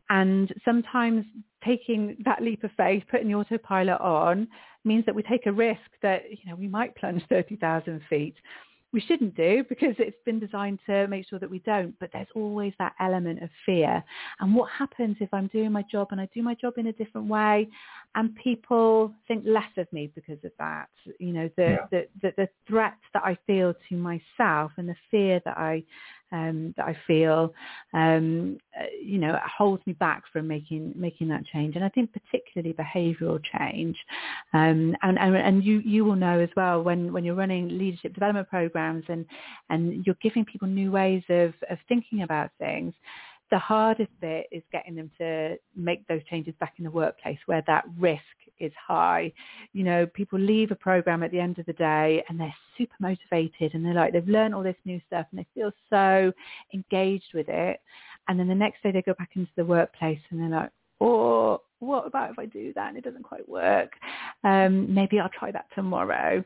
And 0.10 0.54
sometimes 0.63 1.25
taking 1.66 2.16
that 2.25 2.42
leap 2.42 2.63
of 2.63 2.72
faith, 2.77 3.04
putting 3.10 3.27
the 3.27 3.36
autopilot 3.36 4.00
on, 4.00 4.48
means 4.86 5.06
that 5.06 5.16
we 5.16 5.24
take 5.24 5.48
a 5.48 5.51
risk 5.51 5.82
that, 6.01 6.24
you 6.30 6.50
know, 6.50 6.56
we 6.56 6.68
might 6.68 6.96
plunge 6.96 7.22
30,000 7.27 8.01
feet 8.10 8.36
we 8.94 9.01
shouldn't 9.01 9.36
do 9.36 9.63
because 9.67 9.96
it's 10.00 10.17
been 10.25 10.39
designed 10.39 10.79
to 10.86 11.08
make 11.08 11.27
sure 11.27 11.39
that 11.39 11.50
we 11.50 11.60
don't. 11.60 11.94
But 12.00 12.10
there's 12.13 12.27
always 12.36 12.74
that 12.79 12.94
element 13.00 13.44
of 13.44 13.50
fear. 13.65 14.03
And 14.39 14.56
what 14.56 14.70
happens 14.72 15.17
if 15.20 15.34
I'm 15.34 15.48
doing 15.48 15.72
my 15.72 15.84
job 15.91 16.10
and 16.12 16.22
I 16.22 16.29
do 16.34 16.41
my 16.41 16.56
job 16.56 16.74
in 16.77 16.88
a 16.88 16.94
different 16.94 17.27
way 17.27 17.67
and 18.15 18.36
people 18.36 19.13
think 19.27 19.44
less 19.46 19.72
of 19.77 19.91
me 19.91 20.12
because 20.15 20.44
of 20.44 20.51
that? 20.58 20.88
You 21.20 21.34
know, 21.34 21.50
the, 21.58 21.63
yeah. 21.63 21.77
the, 21.91 22.08
the, 22.22 22.34
the 22.38 22.50
threat 22.67 22.98
that 23.13 23.24
I 23.24 23.38
feel 23.46 23.74
to 23.89 23.96
myself 23.96 24.72
and 24.77 24.88
the 24.88 24.96
fear 25.12 25.41
that 25.46 25.58
I 25.58 25.84
um, 26.32 26.74
that 26.75 26.86
I 26.86 26.98
feel, 27.08 27.53
um, 27.94 28.58
you 29.01 29.18
know, 29.18 29.38
holds 29.58 29.86
me 29.86 29.94
back 29.94 30.24
from 30.32 30.48
making 30.48 30.94
making 30.96 31.27
that 31.30 31.46
change. 31.46 31.75
And 31.75 31.84
I 31.84 31.89
think 31.89 32.12
particularly 32.13 32.74
behavioural 32.74 33.39
change. 33.58 33.98
Um, 34.54 34.96
and, 35.01 35.18
and 35.20 35.36
and 35.36 35.63
you 35.63 35.80
you 35.80 36.06
will 36.06 36.16
know 36.16 36.39
as 36.39 36.50
well 36.56 36.84
when 36.84 37.13
when 37.13 37.24
you're 37.24 37.36
running 37.36 37.77
leadership 37.77 38.13
development 38.13 38.50
programs 38.50 39.04
and 39.08 39.25
and 39.70 40.06
you're 40.06 40.18
giving 40.22 40.46
people 40.46 40.68
new 40.68 40.92
ways 40.92 41.24
of 41.30 41.54
of 41.70 41.77
thinking 41.88 42.24
about 42.24 42.51
things 42.60 42.94
the 43.50 43.60
hardest 43.60 44.12
bit 44.20 44.46
is 44.51 44.63
getting 44.72 44.96
them 44.96 45.10
to 45.18 45.56
make 45.75 46.06
those 46.08 46.24
changes 46.30 46.54
back 46.60 46.74
in 46.77 46.84
the 46.84 46.92
workplace 46.92 47.38
where 47.46 47.63
that 47.68 47.86
risk 47.98 48.22
is 48.60 48.72
high. 48.76 49.32
You 49.74 49.84
know, 49.84 50.06
people 50.08 50.40
leave 50.40 50.72
a 50.72 50.76
program 50.76 51.24
at 51.24 51.32
the 51.32 51.40
end 51.40 51.60
of 51.60 51.66
the 51.66 51.74
day 51.74 52.24
and 52.28 52.40
they're 52.40 52.54
super 52.78 52.96
motivated 53.00 53.74
and 53.74 53.86
they're 53.86 53.94
like, 53.94 54.14
they've 54.14 54.28
learned 54.28 54.56
all 54.56 54.64
this 54.64 54.76
new 54.86 55.00
stuff 55.08 55.26
and 55.32 55.40
they 55.40 55.48
feel 55.54 55.72
so 55.90 56.32
engaged 56.74 57.34
with 57.34 57.50
it. 57.50 57.80
And 58.28 58.40
then 58.40 58.48
the 58.48 58.56
next 58.56 58.84
day 58.84 58.92
they 58.92 59.02
go 59.02 59.14
back 59.14 59.32
into 59.36 59.52
the 59.56 59.66
workplace 59.66 60.20
and 60.30 60.40
they're 60.40 60.60
like, 60.60 60.72
oh, 61.02 61.62
what 61.80 62.08
about 62.08 62.32
if 62.32 62.40
I 62.40 62.46
do 62.46 62.74
that 62.74 62.90
and 62.90 62.98
it 62.98 63.04
doesn't 63.04 63.24
quite 63.24 63.48
work? 63.48 63.94
Um, 64.44 64.94
maybe 64.94 65.20
I'll 65.20 65.30
try 65.30 65.52
that 65.52 65.68
tomorrow. 65.76 66.44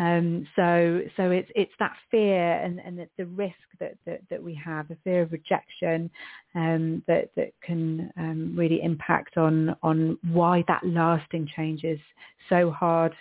Um, 0.00 0.46
so 0.56 1.02
so 1.18 1.30
it's 1.30 1.50
it's 1.54 1.72
that 1.78 1.92
fear 2.10 2.52
and, 2.54 2.80
and 2.80 2.98
the, 2.98 3.08
the 3.18 3.26
risk 3.26 3.54
that, 3.80 3.96
that, 4.06 4.22
that 4.30 4.42
we 4.42 4.58
have, 4.64 4.88
the 4.88 4.96
fear 5.04 5.20
of 5.20 5.30
rejection 5.30 6.10
um, 6.54 7.02
that 7.06 7.28
that 7.36 7.52
can 7.62 8.10
um, 8.16 8.54
really 8.56 8.80
impact 8.82 9.36
on 9.36 9.76
on 9.82 10.18
why 10.32 10.64
that 10.68 10.80
lasting 10.84 11.48
change 11.54 11.84
is 11.84 12.00
so 12.48 12.70
hard 12.70 13.12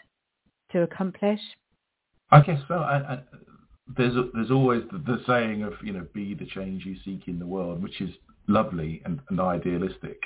to 0.72 0.84
accomplish. 0.84 1.42
I 2.32 2.42
guess 2.42 2.62
so. 2.70 2.76
I, 2.76 3.14
I, 3.16 3.20
there's 3.98 4.16
there's 4.34 4.52
always 4.52 4.84
the, 4.90 5.00
the 5.00 5.22
saying 5.28 5.64
of 5.64 5.74
you 5.84 5.92
know 5.92 6.08
be 6.14 6.34
the 6.34 6.46
change 6.46 6.86
you 6.86 6.96
seek 7.04 7.28
in 7.28 7.40
the 7.40 7.48
world, 7.48 7.84
which 7.84 8.00
is 8.00 8.12
lovely 8.48 9.02
and, 9.04 9.20
and 9.30 9.42
idealistic. 9.42 10.22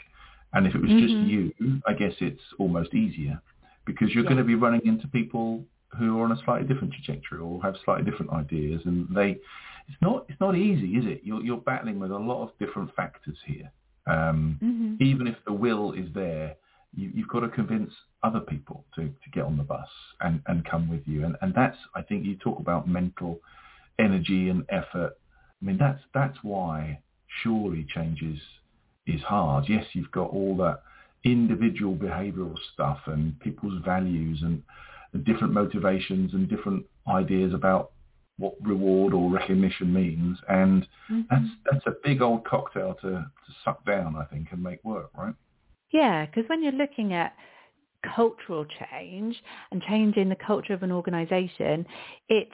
And 0.53 0.67
if 0.67 0.75
it 0.75 0.81
was 0.81 0.91
mm-hmm. 0.91 1.00
just 1.00 1.31
you, 1.31 1.81
I 1.88 1.93
guess 1.93 2.13
it's 2.19 2.41
almost 2.60 2.93
easier 2.93 3.41
because 3.88 4.12
you're 4.12 4.24
yeah. 4.24 4.29
going 4.29 4.38
to 4.38 4.43
be 4.43 4.53
running 4.53 4.86
into 4.86 5.07
people 5.07 5.65
who 5.98 6.20
are 6.20 6.26
on 6.26 6.32
a 6.32 6.42
slightly 6.44 6.68
different 6.68 6.94
trajectory 6.94 7.40
or 7.40 7.62
have 7.62 7.76
slightly 7.86 8.10
different 8.10 8.32
ideas, 8.32 8.82
and 8.86 9.08
they 9.16 9.40
it's 9.88 10.02
not 10.02 10.26
it's 10.30 10.40
not 10.40 10.56
easy, 10.56 10.92
is 10.98 11.06
it? 11.06 11.22
You're 11.24 11.42
you're 11.42 11.58
battling 11.58 12.00
with 12.00 12.12
a 12.12 12.18
lot 12.18 12.44
of 12.44 12.50
different 12.60 12.96
factors 12.96 13.38
here. 13.46 13.72
Um, 14.06 14.60
mm-hmm. 14.62 15.04
Even 15.04 15.28
if 15.28 15.36
the 15.46 15.54
will 15.54 15.94
is 15.94 16.08
there, 16.14 16.56
you, 16.96 17.12
you've 17.14 17.28
got 17.30 17.42
to 17.42 17.50
convince 17.50 17.92
other 18.22 18.42
people 18.42 18.84
to, 18.96 19.04
to 19.04 19.30
get 19.32 19.44
on 19.44 19.58
the 19.58 19.64
bus 19.64 19.88
and, 20.22 20.42
and 20.48 20.66
come 20.66 20.90
with 20.90 21.02
you. 21.06 21.24
And, 21.24 21.38
and 21.42 21.54
that's, 21.56 21.78
I 21.96 22.02
think 22.02 22.26
you 22.26 22.36
talk 22.36 22.60
about 22.60 22.88
mental 22.88 23.40
energy 24.00 24.50
and 24.50 24.66
effort. 24.70 25.18
I 25.62 25.66
mean, 25.66 25.78
that's, 25.78 26.02
that's 26.14 26.38
why 26.42 27.00
surely 27.42 27.88
change 27.96 28.22
is, 28.22 28.40
is 29.08 29.22
hard. 29.22 29.66
Yes, 29.70 29.86
you've 29.94 30.12
got 30.12 30.30
all 30.32 30.58
that 30.58 30.82
individual 31.24 31.96
behavioral 31.96 32.56
stuff 32.74 33.00
and 33.06 33.40
people's 33.40 33.82
values 33.86 34.40
and, 34.42 34.62
and 35.13 35.25
different 35.25 35.53
motivations 35.53 36.34
and 36.34 36.50
different 36.50 36.86
ideas 37.08 37.53
about 37.53 37.91
what 38.38 38.55
reward 38.62 39.13
or 39.13 39.29
recognition 39.29 39.93
means. 39.93 40.38
And 40.50 40.88
mm-hmm. 41.10 41.22
that's, 41.29 41.46
that's 41.72 41.86
a 41.88 41.93
big 42.03 42.22
old 42.22 42.46
cocktail 42.46 42.96
to, 43.01 43.10
to 43.10 43.53
suck 43.63 43.86
down, 43.86 44.15
I 44.15 44.25
think, 44.25 44.48
and 44.51 44.62
make 44.62 44.84
work, 44.84 45.10
right? 45.17 45.36
Yeah, 45.91 46.25
because 46.25 46.50
when 46.50 46.63
you're 46.63 46.72
looking 46.72 47.13
at 47.13 47.34
cultural 48.15 48.65
change 48.91 49.41
and 49.72 49.82
changing 49.84 50.29
the 50.29 50.36
culture 50.36 50.74
of 50.74 50.84
an 50.84 50.91
organization, 50.91 51.86
it's 52.29 52.51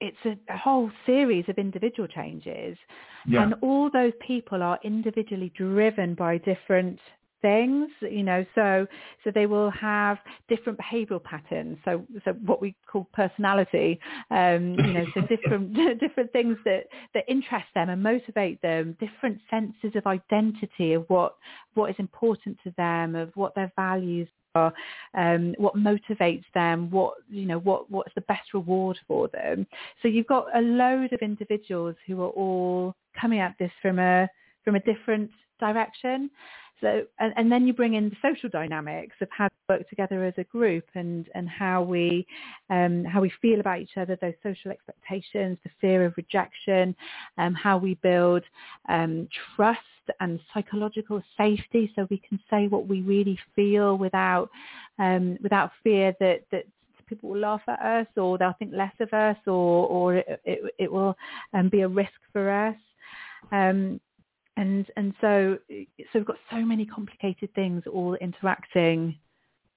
it's 0.00 0.16
a, 0.24 0.52
a 0.52 0.56
whole 0.56 0.90
series 1.06 1.44
of 1.48 1.58
individual 1.58 2.06
changes. 2.06 2.78
Yeah. 3.26 3.42
And 3.42 3.54
all 3.62 3.90
those 3.92 4.12
people 4.24 4.62
are 4.62 4.78
individually 4.84 5.52
driven 5.56 6.14
by 6.14 6.38
different 6.38 7.00
things 7.40 7.88
you 8.00 8.22
know 8.22 8.44
so 8.54 8.86
so 9.24 9.30
they 9.30 9.46
will 9.46 9.70
have 9.70 10.18
different 10.48 10.78
behavioral 10.78 11.22
patterns. 11.22 11.78
So 11.84 12.04
so 12.24 12.32
what 12.44 12.60
we 12.60 12.74
call 12.90 13.08
personality 13.12 14.00
um 14.30 14.74
you 14.78 14.92
know 14.92 15.04
so 15.14 15.20
different 15.28 15.74
different 16.00 16.32
things 16.32 16.56
that 16.64 16.84
that 17.14 17.24
interest 17.28 17.66
them 17.74 17.90
and 17.90 18.02
motivate 18.02 18.60
them 18.62 18.96
different 19.00 19.40
senses 19.50 19.92
of 19.94 20.06
identity 20.06 20.94
of 20.94 21.04
what 21.08 21.36
what 21.74 21.90
is 21.90 21.96
important 21.98 22.58
to 22.64 22.72
them 22.76 23.14
of 23.14 23.30
what 23.34 23.54
their 23.54 23.72
values 23.76 24.28
are 24.54 24.72
um 25.14 25.54
what 25.58 25.76
motivates 25.76 26.44
them 26.54 26.90
what 26.90 27.14
you 27.28 27.46
know 27.46 27.58
what 27.58 27.90
what's 27.90 28.14
the 28.14 28.20
best 28.22 28.54
reward 28.54 28.98
for 29.06 29.28
them. 29.28 29.66
So 30.02 30.08
you've 30.08 30.26
got 30.26 30.46
a 30.56 30.60
load 30.60 31.12
of 31.12 31.20
individuals 31.20 31.96
who 32.06 32.22
are 32.22 32.30
all 32.30 32.94
coming 33.20 33.40
at 33.40 33.54
this 33.58 33.72
from 33.82 33.98
a 33.98 34.28
from 34.64 34.74
a 34.74 34.80
different 34.80 35.30
direction 35.60 36.30
so, 36.80 37.02
and, 37.18 37.32
and, 37.36 37.50
then 37.50 37.66
you 37.66 37.72
bring 37.72 37.94
in 37.94 38.08
the 38.08 38.16
social 38.22 38.48
dynamics 38.48 39.16
of 39.20 39.28
how 39.30 39.48
to 39.48 39.54
work 39.68 39.88
together 39.88 40.24
as 40.24 40.34
a 40.38 40.44
group 40.44 40.84
and, 40.94 41.28
and 41.34 41.48
how 41.48 41.82
we 41.82 42.26
um, 42.70 43.04
how 43.04 43.20
we 43.20 43.32
feel 43.42 43.58
about 43.58 43.80
each 43.80 43.96
other, 43.96 44.16
those 44.20 44.34
social 44.42 44.70
expectations, 44.70 45.58
the 45.64 45.70
fear 45.80 46.04
of 46.04 46.14
rejection, 46.16 46.94
um, 47.36 47.54
how 47.54 47.78
we 47.78 47.94
build 47.94 48.44
um, 48.88 49.28
trust 49.56 49.80
and 50.20 50.38
psychological 50.54 51.22
safety, 51.36 51.92
so 51.96 52.06
we 52.10 52.18
can 52.28 52.38
say 52.48 52.68
what 52.68 52.86
we 52.86 53.02
really 53.02 53.38
feel 53.56 53.98
without 53.98 54.48
um, 54.98 55.36
without 55.42 55.72
fear 55.82 56.14
that 56.20 56.44
that 56.52 56.64
people 57.08 57.30
will 57.30 57.40
laugh 57.40 57.62
at 57.66 57.80
us 57.80 58.06
or 58.16 58.38
they'll 58.38 58.54
think 58.58 58.72
less 58.72 58.94
of 59.00 59.12
us 59.12 59.36
or 59.46 59.86
or 59.86 60.16
it, 60.16 60.40
it, 60.44 60.74
it 60.78 60.92
will 60.92 61.16
um, 61.54 61.68
be 61.68 61.80
a 61.80 61.88
risk 61.88 62.12
for 62.32 62.50
us. 62.50 62.76
Um, 63.50 64.00
and 64.58 64.86
and 64.96 65.14
so 65.20 65.56
so 65.68 66.06
we've 66.14 66.26
got 66.26 66.36
so 66.50 66.58
many 66.58 66.84
complicated 66.84 67.54
things 67.54 67.82
all 67.90 68.14
interacting 68.16 69.16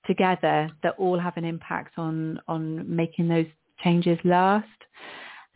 together 0.07 0.69
that 0.83 0.95
all 0.97 1.19
have 1.19 1.37
an 1.37 1.45
impact 1.45 1.97
on 1.97 2.39
on 2.47 2.93
making 2.93 3.27
those 3.27 3.45
changes 3.83 4.17
last. 4.23 4.67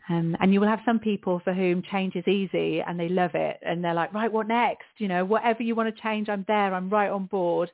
Um, 0.08 0.36
and 0.40 0.54
you 0.54 0.60
will 0.60 0.68
have 0.68 0.78
some 0.86 1.00
people 1.00 1.40
for 1.42 1.52
whom 1.52 1.82
change 1.90 2.14
is 2.14 2.28
easy 2.28 2.80
and 2.80 2.98
they 2.98 3.08
love 3.08 3.32
it 3.34 3.58
and 3.62 3.82
they're 3.82 3.92
like, 3.92 4.14
right, 4.14 4.30
what 4.30 4.46
next? 4.46 4.86
You 4.98 5.08
know, 5.08 5.24
whatever 5.24 5.64
you 5.64 5.74
want 5.74 5.92
to 5.92 6.00
change, 6.00 6.28
I'm 6.28 6.44
there, 6.46 6.72
I'm 6.72 6.88
right 6.88 7.10
on 7.10 7.26
board 7.26 7.72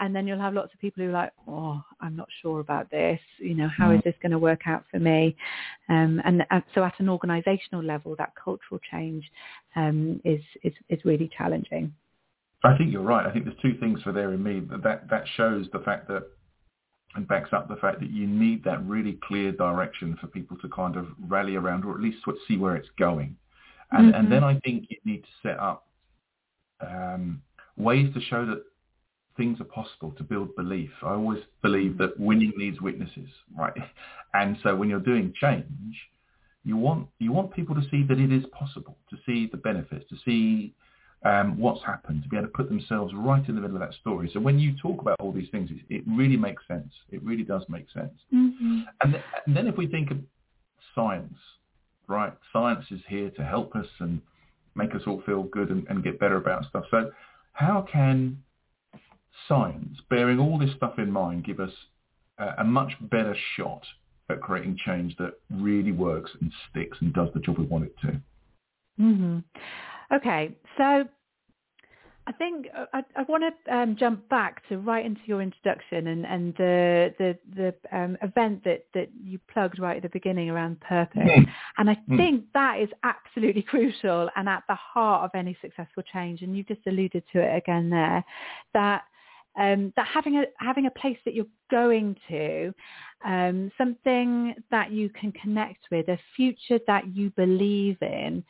and 0.00 0.14
then 0.14 0.26
you'll 0.26 0.40
have 0.40 0.54
lots 0.54 0.72
of 0.72 0.80
people 0.80 1.02
who 1.02 1.10
are 1.10 1.12
like, 1.12 1.32
oh, 1.46 1.82
I'm 2.00 2.16
not 2.16 2.28
sure 2.42 2.60
about 2.60 2.90
this. 2.90 3.20
You 3.38 3.54
know, 3.54 3.68
how 3.68 3.90
is 3.90 4.00
mm. 4.00 4.04
this 4.04 4.14
going 4.22 4.32
to 4.32 4.38
work 4.38 4.62
out 4.66 4.84
for 4.90 4.98
me? 4.98 5.36
Um, 5.88 6.20
and, 6.24 6.44
and, 6.50 6.62
so 6.74 6.84
at 6.84 6.94
an 6.98 7.06
organisational 7.06 7.84
level, 7.84 8.14
that 8.16 8.32
cultural 8.42 8.80
change 8.90 9.24
um, 9.76 10.20
is, 10.24 10.40
is 10.62 10.72
is 10.88 11.04
really 11.04 11.30
challenging. 11.36 11.92
I 12.64 12.76
think 12.76 12.92
you're 12.92 13.02
right. 13.02 13.26
I 13.26 13.32
think 13.32 13.44
there's 13.44 13.60
two 13.62 13.78
things 13.78 14.02
for 14.02 14.12
there 14.12 14.32
in 14.32 14.42
me 14.42 14.60
that 14.82 15.08
that 15.10 15.24
shows 15.36 15.66
the 15.72 15.80
fact 15.80 16.08
that 16.08 16.24
and 17.14 17.26
backs 17.26 17.50
up 17.52 17.68
the 17.68 17.76
fact 17.76 18.00
that 18.00 18.10
you 18.10 18.26
need 18.26 18.62
that 18.64 18.84
really 18.86 19.18
clear 19.26 19.52
direction 19.52 20.16
for 20.20 20.26
people 20.26 20.56
to 20.58 20.68
kind 20.68 20.96
of 20.96 21.06
rally 21.26 21.56
around 21.56 21.84
or 21.84 21.94
at 21.94 22.00
least 22.00 22.18
see 22.46 22.56
where 22.56 22.76
it's 22.76 22.88
going. 22.98 23.36
And, 23.92 24.12
mm-hmm. 24.12 24.20
and 24.20 24.32
then 24.32 24.44
I 24.44 24.58
think 24.60 24.86
you 24.90 24.98
need 25.04 25.22
to 25.22 25.28
set 25.42 25.58
up 25.58 25.86
um, 26.80 27.40
ways 27.76 28.12
to 28.14 28.20
show 28.20 28.44
that 28.44 28.62
things 29.38 29.58
are 29.60 29.64
possible 29.64 30.12
to 30.18 30.22
build 30.22 30.54
belief. 30.54 30.90
I 31.02 31.12
always 31.12 31.42
believe 31.62 31.96
that 31.98 32.20
winning 32.20 32.52
needs 32.58 32.80
witnesses, 32.80 33.30
right? 33.56 33.72
And 34.34 34.58
so 34.62 34.76
when 34.76 34.90
you're 34.90 35.00
doing 35.00 35.32
change, 35.40 35.96
you 36.62 36.76
want 36.76 37.08
you 37.18 37.32
want 37.32 37.50
people 37.50 37.74
to 37.74 37.80
see 37.90 38.02
that 38.02 38.18
it 38.20 38.30
is 38.30 38.44
possible, 38.52 38.98
to 39.08 39.16
see 39.24 39.48
the 39.50 39.56
benefits, 39.56 40.04
to 40.10 40.16
see 40.22 40.74
um, 41.24 41.58
what's 41.58 41.82
happened, 41.82 42.24
to 42.24 42.28
be 42.28 42.36
able 42.36 42.48
to 42.48 42.52
put 42.52 42.68
themselves 42.68 43.14
right 43.16 43.48
in 43.48 43.54
the 43.54 43.60
middle 43.62 43.76
of 43.76 43.80
that 43.80 43.94
story. 43.94 44.30
So 44.34 44.38
when 44.38 44.58
you 44.58 44.74
talk 44.76 45.00
about 45.00 45.16
all 45.20 45.32
these 45.32 45.48
things, 45.50 45.70
it, 45.70 45.80
it 45.88 46.04
really 46.06 46.36
makes 46.36 46.62
sense. 46.68 46.92
It 47.10 47.22
really 47.22 47.42
does 47.42 47.62
make 47.70 47.86
sense. 47.90 48.12
Mm-hmm. 48.34 48.80
And, 49.02 49.12
th- 49.14 49.24
and 49.46 49.56
then 49.56 49.66
if 49.66 49.78
we 49.78 49.86
think 49.86 50.10
of 50.10 50.18
science, 50.94 51.38
right? 52.06 52.34
Science 52.52 52.84
is 52.90 53.00
here 53.08 53.30
to 53.30 53.42
help 53.42 53.74
us 53.74 53.86
and 54.00 54.20
make 54.74 54.94
us 54.94 55.02
all 55.06 55.22
feel 55.24 55.44
good 55.44 55.70
and, 55.70 55.86
and 55.88 56.04
get 56.04 56.20
better 56.20 56.36
about 56.36 56.66
stuff. 56.68 56.84
So 56.90 57.10
how 57.52 57.86
can 57.90 58.42
science, 59.46 59.98
bearing 60.10 60.38
all 60.38 60.58
this 60.58 60.74
stuff 60.76 60.98
in 60.98 61.10
mind, 61.10 61.44
give 61.44 61.60
us 61.60 61.72
a, 62.38 62.54
a 62.58 62.64
much 62.64 62.92
better 63.00 63.36
shot 63.56 63.82
at 64.30 64.40
creating 64.40 64.78
change 64.84 65.16
that 65.16 65.34
really 65.50 65.92
works 65.92 66.30
and 66.40 66.52
sticks 66.70 66.98
and 67.00 67.12
does 67.14 67.28
the 67.34 67.40
job 67.40 67.58
we 67.58 67.64
want 67.64 67.84
it 67.84 67.94
to. 68.02 68.20
Mm-hmm. 69.00 69.38
Okay, 70.14 70.56
so 70.76 71.04
I 72.28 72.32
think 72.32 72.66
uh, 72.76 72.84
I, 72.92 73.02
I 73.16 73.22
want 73.22 73.42
to 73.42 73.74
um, 73.74 73.96
jump 73.98 74.28
back 74.28 74.68
to 74.68 74.76
right 74.76 75.04
into 75.04 75.22
your 75.24 75.40
introduction 75.40 76.08
and, 76.08 76.26
and 76.26 76.54
the 76.56 77.14
the, 77.18 77.38
the 77.56 77.96
um, 77.96 78.18
event 78.20 78.64
that, 78.64 78.84
that 78.92 79.08
you 79.24 79.38
plugged 79.50 79.78
right 79.78 79.96
at 79.96 80.02
the 80.02 80.10
beginning 80.10 80.50
around 80.50 80.78
purpose. 80.80 81.22
Mm. 81.24 81.46
And 81.78 81.88
I 81.88 81.94
mm. 81.94 82.16
think 82.18 82.44
that 82.52 82.80
is 82.80 82.90
absolutely 83.02 83.62
crucial 83.68 84.28
and 84.36 84.46
at 84.46 84.62
the 84.68 84.74
heart 84.74 85.24
of 85.24 85.30
any 85.34 85.56
successful 85.62 86.02
change. 86.12 86.42
And 86.42 86.54
you've 86.54 86.68
just 86.68 86.86
alluded 86.86 87.22
to 87.32 87.40
it 87.40 87.56
again 87.56 87.88
there, 87.88 88.22
that 88.74 89.04
um, 89.56 89.92
that 89.96 90.06
having 90.06 90.36
a 90.36 90.44
having 90.58 90.86
a 90.86 90.90
place 90.90 91.18
that 91.24 91.34
you're 91.34 91.46
going 91.70 92.16
to, 92.28 92.72
um, 93.24 93.70
something 93.76 94.54
that 94.70 94.90
you 94.90 95.08
can 95.10 95.32
connect 95.32 95.86
with, 95.90 96.08
a 96.08 96.18
future 96.36 96.78
that 96.86 97.14
you 97.14 97.30
believe 97.30 97.96
in, 98.00 98.44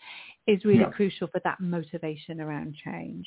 is 0.46 0.64
really 0.64 0.80
yeah. 0.80 0.90
crucial 0.90 1.28
for 1.28 1.40
that 1.44 1.61
motivation 1.61 2.40
around 2.40 2.74
change. 2.84 3.26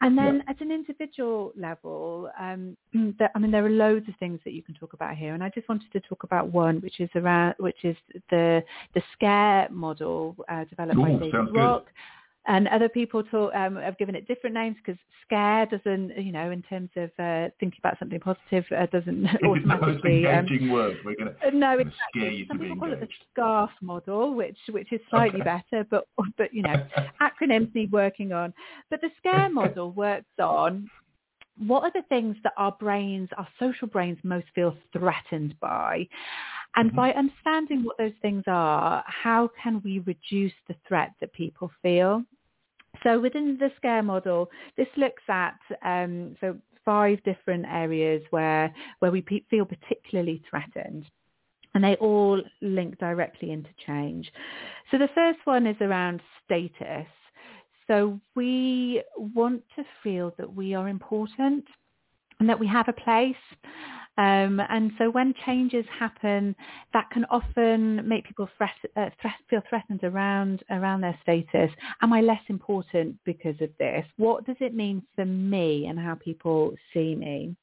And 0.00 0.16
then 0.16 0.36
yeah. 0.36 0.50
at 0.50 0.60
an 0.60 0.72
individual 0.72 1.52
level, 1.56 2.30
um, 2.38 2.76
there, 3.18 3.30
I 3.34 3.38
mean, 3.38 3.50
there 3.50 3.64
are 3.64 3.70
loads 3.70 4.08
of 4.08 4.14
things 4.18 4.40
that 4.44 4.52
you 4.52 4.62
can 4.62 4.74
talk 4.74 4.94
about 4.94 5.16
here, 5.16 5.34
and 5.34 5.44
I 5.44 5.50
just 5.50 5.68
wanted 5.68 5.92
to 5.92 6.00
talk 6.00 6.24
about 6.24 6.48
one, 6.52 6.76
which 6.80 7.00
is 7.00 7.10
around, 7.14 7.54
which 7.58 7.84
is 7.84 7.96
the 8.30 8.62
the 8.94 9.02
scare 9.12 9.68
model 9.70 10.36
uh, 10.48 10.64
developed 10.64 10.98
Ooh, 10.98 11.02
by 11.02 11.12
David 11.12 11.54
Rock. 11.54 11.84
Good 11.84 11.92
and 12.46 12.68
other 12.68 12.88
people 12.88 13.22
talk, 13.22 13.54
um, 13.54 13.76
have 13.76 13.96
given 13.96 14.14
it 14.14 14.28
different 14.28 14.54
names 14.54 14.76
because 14.84 15.00
scare 15.24 15.66
doesn't, 15.66 16.16
you 16.18 16.30
know, 16.30 16.50
in 16.50 16.62
terms 16.62 16.90
of 16.96 17.10
uh, 17.18 17.48
thinking 17.58 17.78
about 17.78 17.98
something 17.98 18.20
positive, 18.20 18.64
uh, 18.76 18.86
doesn't 18.86 19.26
automatically. 19.44 20.24
It's 20.24 20.48
the 20.48 20.58
most 20.58 20.62
um, 20.62 20.70
word. 20.70 20.96
We're 21.04 21.16
going 21.16 21.34
to 21.34 21.56
no, 21.56 21.78
exactly. 21.78 21.96
scare 22.10 22.30
you 22.30 22.46
Some 22.46 22.58
to 22.58 22.64
people 22.64 22.78
call 22.78 22.92
it 22.92 23.00
the 23.00 23.08
SCARF 23.34 23.70
model, 23.80 24.34
which 24.34 24.58
which 24.70 24.92
is 24.92 25.00
slightly 25.08 25.40
okay. 25.40 25.62
better, 25.70 25.86
but 25.90 26.04
but 26.36 26.52
you 26.52 26.62
know, 26.62 26.86
acronyms 27.22 27.74
need 27.74 27.90
working 27.90 28.32
on. 28.32 28.52
But 28.90 29.00
the 29.00 29.10
scare 29.18 29.48
model 29.52 29.92
works 29.92 30.26
on 30.38 30.90
what 31.56 31.82
are 31.84 31.92
the 31.94 32.06
things 32.08 32.36
that 32.42 32.52
our 32.56 32.72
brains, 32.72 33.28
our 33.38 33.48
social 33.58 33.86
brains 33.88 34.18
most 34.22 34.46
feel 34.54 34.76
threatened 34.92 35.54
by? 35.60 36.08
And 36.76 36.88
mm-hmm. 36.88 36.96
by 36.96 37.12
understanding 37.12 37.84
what 37.84 37.96
those 37.96 38.12
things 38.20 38.42
are, 38.46 39.04
how 39.06 39.48
can 39.62 39.80
we 39.84 40.00
reduce 40.00 40.52
the 40.68 40.74
threat 40.86 41.12
that 41.20 41.32
people 41.32 41.70
feel? 41.82 42.24
So 43.04 43.20
within 43.20 43.56
the 43.60 43.70
SCARE 43.76 44.02
model, 44.02 44.50
this 44.76 44.88
looks 44.96 45.22
at 45.28 45.58
um, 45.84 46.36
so 46.40 46.56
five 46.84 47.22
different 47.22 47.66
areas 47.66 48.22
where 48.30 48.74
where 48.98 49.10
we 49.12 49.20
pe- 49.20 49.44
feel 49.50 49.64
particularly 49.64 50.42
threatened. 50.50 51.04
And 51.74 51.82
they 51.82 51.96
all 51.96 52.40
link 52.62 52.98
directly 52.98 53.50
into 53.50 53.70
change. 53.84 54.30
So 54.90 54.98
the 54.98 55.08
first 55.14 55.40
one 55.44 55.66
is 55.66 55.76
around 55.80 56.20
status. 56.44 57.06
So 57.88 58.20
we 58.34 59.02
want 59.16 59.62
to 59.76 59.84
feel 60.02 60.32
that 60.38 60.54
we 60.54 60.74
are 60.74 60.88
important 60.88 61.64
and 62.40 62.48
that 62.48 62.58
we 62.58 62.66
have 62.66 62.88
a 62.88 62.92
place. 62.92 63.36
Um, 64.16 64.60
and 64.68 64.92
so 64.96 65.10
when 65.10 65.34
changes 65.44 65.84
happen, 65.98 66.54
that 66.92 67.10
can 67.10 67.24
often 67.30 68.08
make 68.08 68.24
people 68.24 68.48
threat, 68.56 68.70
uh, 68.96 69.10
threat, 69.20 69.34
feel 69.50 69.62
threatened 69.68 70.04
around 70.04 70.62
around 70.70 71.00
their 71.00 71.18
status. 71.22 71.70
Am 72.00 72.12
I 72.12 72.20
less 72.20 72.42
important 72.48 73.16
because 73.24 73.60
of 73.60 73.70
this? 73.78 74.06
What 74.16 74.46
does 74.46 74.56
it 74.60 74.72
mean 74.72 75.02
for 75.16 75.24
me 75.24 75.86
and 75.86 75.98
how 75.98 76.14
people 76.14 76.74
see 76.92 77.16
me? 77.16 77.56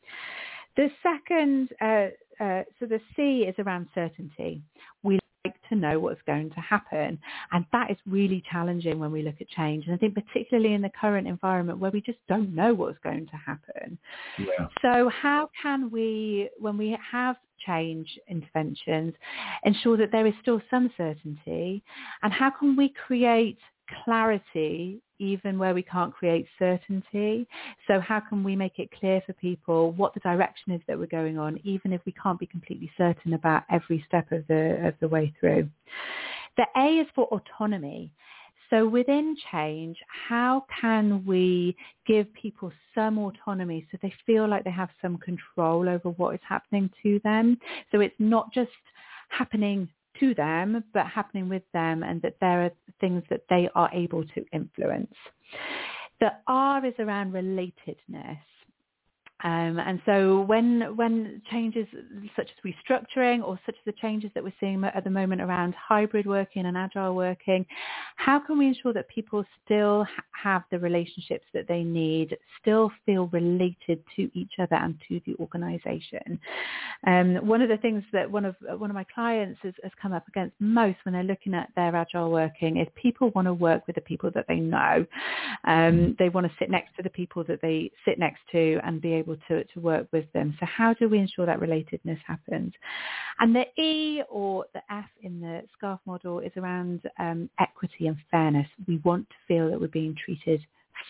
The 0.75 0.89
second, 1.01 1.69
uh, 1.79 2.43
uh, 2.43 2.63
so 2.79 2.85
the 2.85 2.99
C 3.15 3.43
is 3.47 3.55
around 3.57 3.87
certainty. 3.95 4.61
We 5.03 5.20
like 5.45 5.55
to 5.69 5.75
know 5.75 5.99
what's 5.99 6.21
going 6.27 6.49
to 6.51 6.59
happen. 6.59 7.19
And 7.51 7.65
that 7.71 7.89
is 7.91 7.97
really 8.05 8.43
challenging 8.51 8.99
when 8.99 9.11
we 9.11 9.23
look 9.23 9.35
at 9.41 9.49
change. 9.49 9.85
And 9.85 9.93
I 9.95 9.97
think 9.97 10.15
particularly 10.15 10.73
in 10.73 10.81
the 10.81 10.91
current 10.99 11.27
environment 11.27 11.79
where 11.79 11.91
we 11.91 12.01
just 12.01 12.19
don't 12.27 12.53
know 12.53 12.73
what's 12.73 12.99
going 13.03 13.27
to 13.27 13.37
happen. 13.37 13.97
Yeah. 14.37 14.67
So 14.81 15.09
how 15.09 15.49
can 15.61 15.89
we, 15.89 16.49
when 16.59 16.77
we 16.77 16.97
have 17.11 17.37
change 17.65 18.07
interventions, 18.27 19.13
ensure 19.63 19.97
that 19.97 20.11
there 20.11 20.27
is 20.27 20.33
still 20.41 20.61
some 20.69 20.91
certainty? 20.97 21.83
And 22.23 22.31
how 22.31 22.51
can 22.51 22.75
we 22.75 22.93
create 23.07 23.57
clarity 24.03 25.01
even 25.21 25.59
where 25.59 25.75
we 25.75 25.83
can't 25.83 26.13
create 26.13 26.47
certainty. 26.57 27.47
So 27.87 27.99
how 27.99 28.19
can 28.19 28.43
we 28.43 28.55
make 28.55 28.79
it 28.79 28.89
clear 28.99 29.21
for 29.25 29.33
people 29.33 29.91
what 29.91 30.13
the 30.15 30.19
direction 30.19 30.73
is 30.73 30.81
that 30.87 30.97
we're 30.97 31.05
going 31.05 31.37
on, 31.37 31.59
even 31.63 31.93
if 31.93 32.01
we 32.05 32.13
can't 32.13 32.39
be 32.39 32.47
completely 32.47 32.91
certain 32.97 33.35
about 33.35 33.63
every 33.69 34.03
step 34.07 34.31
of 34.31 34.45
the, 34.47 34.87
of 34.87 34.95
the 34.99 35.07
way 35.07 35.31
through? 35.39 35.69
The 36.57 36.65
A 36.75 36.99
is 36.99 37.07
for 37.13 37.25
autonomy. 37.25 38.11
So 38.71 38.87
within 38.87 39.35
change, 39.51 39.97
how 40.07 40.65
can 40.79 41.25
we 41.25 41.75
give 42.07 42.33
people 42.33 42.71
some 42.95 43.19
autonomy 43.19 43.85
so 43.91 43.97
they 44.01 44.13
feel 44.25 44.47
like 44.47 44.63
they 44.63 44.71
have 44.71 44.89
some 45.01 45.17
control 45.17 45.89
over 45.89 46.09
what 46.11 46.33
is 46.33 46.41
happening 46.47 46.89
to 47.03 47.19
them? 47.23 47.59
So 47.91 47.99
it's 47.99 48.15
not 48.17 48.51
just 48.53 48.71
happening 49.29 49.89
to 50.21 50.33
them, 50.35 50.83
but 50.93 51.05
happening 51.07 51.49
with 51.49 51.63
them 51.73 52.03
and 52.03 52.21
that 52.21 52.37
there 52.39 52.63
are 52.63 52.71
things 53.01 53.23
that 53.29 53.41
they 53.49 53.69
are 53.75 53.89
able 53.93 54.23
to 54.23 54.45
influence. 54.53 55.13
The 56.21 56.29
R 56.47 56.85
is 56.85 56.93
around 56.99 57.33
relatedness. 57.33 58.39
Um, 59.43 59.79
and 59.79 60.01
so 60.05 60.41
when 60.41 60.95
when 60.95 61.41
changes 61.49 61.87
such 62.35 62.49
as 62.49 62.71
restructuring 62.71 63.43
or 63.43 63.59
such 63.65 63.75
as 63.75 63.85
the 63.85 63.99
changes 64.01 64.29
that 64.35 64.43
we're 64.43 64.53
seeing 64.59 64.83
at 64.83 65.03
the 65.03 65.09
moment 65.09 65.41
around 65.41 65.73
hybrid 65.73 66.27
working 66.27 66.65
and 66.65 66.77
agile 66.77 67.15
working, 67.15 67.65
how 68.17 68.39
can 68.39 68.57
we 68.57 68.67
ensure 68.67 68.93
that 68.93 69.07
people 69.09 69.43
still 69.65 70.03
ha- 70.03 70.23
have 70.31 70.63
the 70.69 70.77
relationships 70.77 71.45
that 71.53 71.67
they 71.67 71.83
need, 71.83 72.37
still 72.61 72.91
feel 73.05 73.27
related 73.27 74.03
to 74.15 74.29
each 74.37 74.53
other 74.59 74.75
and 74.75 74.95
to 75.07 75.19
the 75.25 75.35
organisation? 75.39 76.39
Um, 77.07 77.47
one 77.47 77.63
of 77.63 77.69
the 77.69 77.77
things 77.77 78.03
that 78.13 78.29
one 78.29 78.45
of 78.45 78.55
one 78.77 78.91
of 78.91 78.95
my 78.95 79.05
clients 79.13 79.59
has, 79.63 79.73
has 79.81 79.91
come 79.99 80.13
up 80.13 80.27
against 80.27 80.55
most 80.59 80.97
when 81.03 81.13
they're 81.13 81.23
looking 81.23 81.55
at 81.55 81.69
their 81.75 81.95
agile 81.95 82.29
working 82.29 82.77
is 82.77 82.87
people 82.95 83.31
want 83.31 83.47
to 83.47 83.53
work 83.53 83.87
with 83.87 83.95
the 83.95 84.01
people 84.01 84.29
that 84.35 84.45
they 84.47 84.57
know. 84.57 85.05
Um, 85.63 86.15
they 86.19 86.29
want 86.29 86.45
to 86.45 86.53
sit 86.59 86.69
next 86.69 86.95
to 86.97 87.03
the 87.03 87.09
people 87.09 87.43
that 87.45 87.61
they 87.61 87.91
sit 88.05 88.19
next 88.19 88.41
to 88.51 88.79
and 88.83 89.01
be 89.01 89.13
able 89.13 89.30
able 89.31 89.41
to, 89.47 89.63
to 89.73 89.79
work 89.79 90.07
with 90.11 90.31
them. 90.33 90.55
So 90.59 90.65
how 90.65 90.93
do 90.93 91.09
we 91.09 91.19
ensure 91.19 91.45
that 91.45 91.59
relatedness 91.59 92.19
happens? 92.25 92.73
And 93.39 93.55
the 93.55 93.65
E 93.81 94.21
or 94.29 94.65
the 94.73 94.81
F 94.89 95.05
in 95.21 95.39
the 95.39 95.63
SCARF 95.81 95.99
model 96.05 96.39
is 96.39 96.51
around 96.57 97.01
um, 97.19 97.49
equity 97.59 98.07
and 98.07 98.17
fairness. 98.29 98.67
We 98.87 98.97
want 98.97 99.27
to 99.29 99.35
feel 99.47 99.69
that 99.69 99.79
we're 99.79 99.87
being 99.87 100.15
treated 100.23 100.61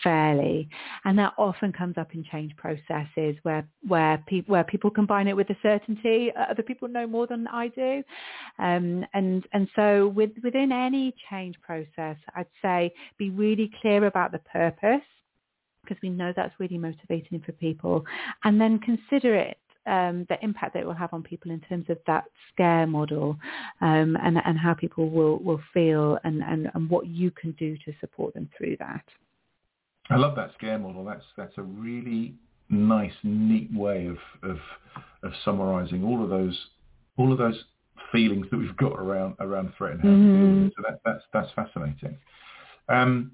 fairly 0.02 0.66
and 1.04 1.18
that 1.18 1.34
often 1.36 1.70
comes 1.70 1.98
up 1.98 2.14
in 2.14 2.24
change 2.24 2.56
processes 2.56 3.36
where 3.42 3.68
where 3.86 4.16
people 4.26 4.50
where 4.50 4.64
people 4.64 4.90
combine 4.90 5.28
it 5.28 5.36
with 5.36 5.46
the 5.48 5.56
certainty 5.62 6.32
uh, 6.34 6.44
other 6.50 6.62
people 6.62 6.88
know 6.88 7.06
more 7.06 7.26
than 7.26 7.46
I 7.48 7.68
do 7.68 8.02
um, 8.58 9.04
and 9.12 9.46
and 9.52 9.68
so 9.76 10.08
with, 10.08 10.30
within 10.42 10.72
any 10.72 11.14
change 11.28 11.56
process 11.60 12.16
I'd 12.34 12.46
say 12.62 12.94
be 13.18 13.28
really 13.28 13.70
clear 13.82 14.06
about 14.06 14.32
the 14.32 14.38
purpose 14.38 15.02
because 15.82 16.00
we 16.02 16.10
know 16.10 16.32
that's 16.34 16.54
really 16.58 16.78
motivating 16.78 17.40
for 17.44 17.52
people. 17.52 18.04
And 18.44 18.60
then 18.60 18.78
consider 18.78 19.34
it 19.34 19.58
um, 19.86 20.26
the 20.28 20.36
impact 20.42 20.74
that 20.74 20.80
it 20.80 20.86
will 20.86 20.94
have 20.94 21.12
on 21.12 21.22
people 21.22 21.50
in 21.50 21.60
terms 21.60 21.86
of 21.88 21.98
that 22.06 22.24
scare 22.52 22.86
model 22.86 23.36
um, 23.80 24.16
and, 24.22 24.38
and 24.44 24.58
how 24.58 24.74
people 24.74 25.10
will, 25.10 25.38
will 25.38 25.60
feel 25.74 26.18
and, 26.24 26.42
and, 26.42 26.70
and 26.74 26.88
what 26.88 27.06
you 27.06 27.30
can 27.32 27.52
do 27.52 27.76
to 27.84 27.92
support 28.00 28.32
them 28.34 28.48
through 28.56 28.76
that. 28.78 29.04
I 30.10 30.16
love 30.16 30.36
that 30.36 30.50
scare 30.58 30.78
model. 30.78 31.04
That's 31.04 31.24
that's 31.36 31.56
a 31.58 31.62
really 31.62 32.34
nice, 32.68 33.12
neat 33.22 33.72
way 33.72 34.06
of 34.06 34.18
of, 34.42 34.58
of 35.22 35.32
summarising 35.44 36.04
all 36.04 36.22
of 36.22 36.28
those 36.28 36.58
all 37.16 37.32
of 37.32 37.38
those 37.38 37.64
feelings 38.10 38.46
that 38.50 38.58
we've 38.58 38.76
got 38.76 38.92
around 38.98 39.36
around 39.38 39.72
threat 39.78 39.92
and 39.92 40.02
how 40.02 40.08
to 40.08 40.14
deal 40.16 40.24
with 40.24 40.40
it. 40.40 40.54
Mm-hmm. 40.54 40.68
So 40.76 40.82
that, 40.88 41.00
that's 41.04 41.24
that's 41.32 41.52
fascinating. 41.54 42.18
Um, 42.88 43.32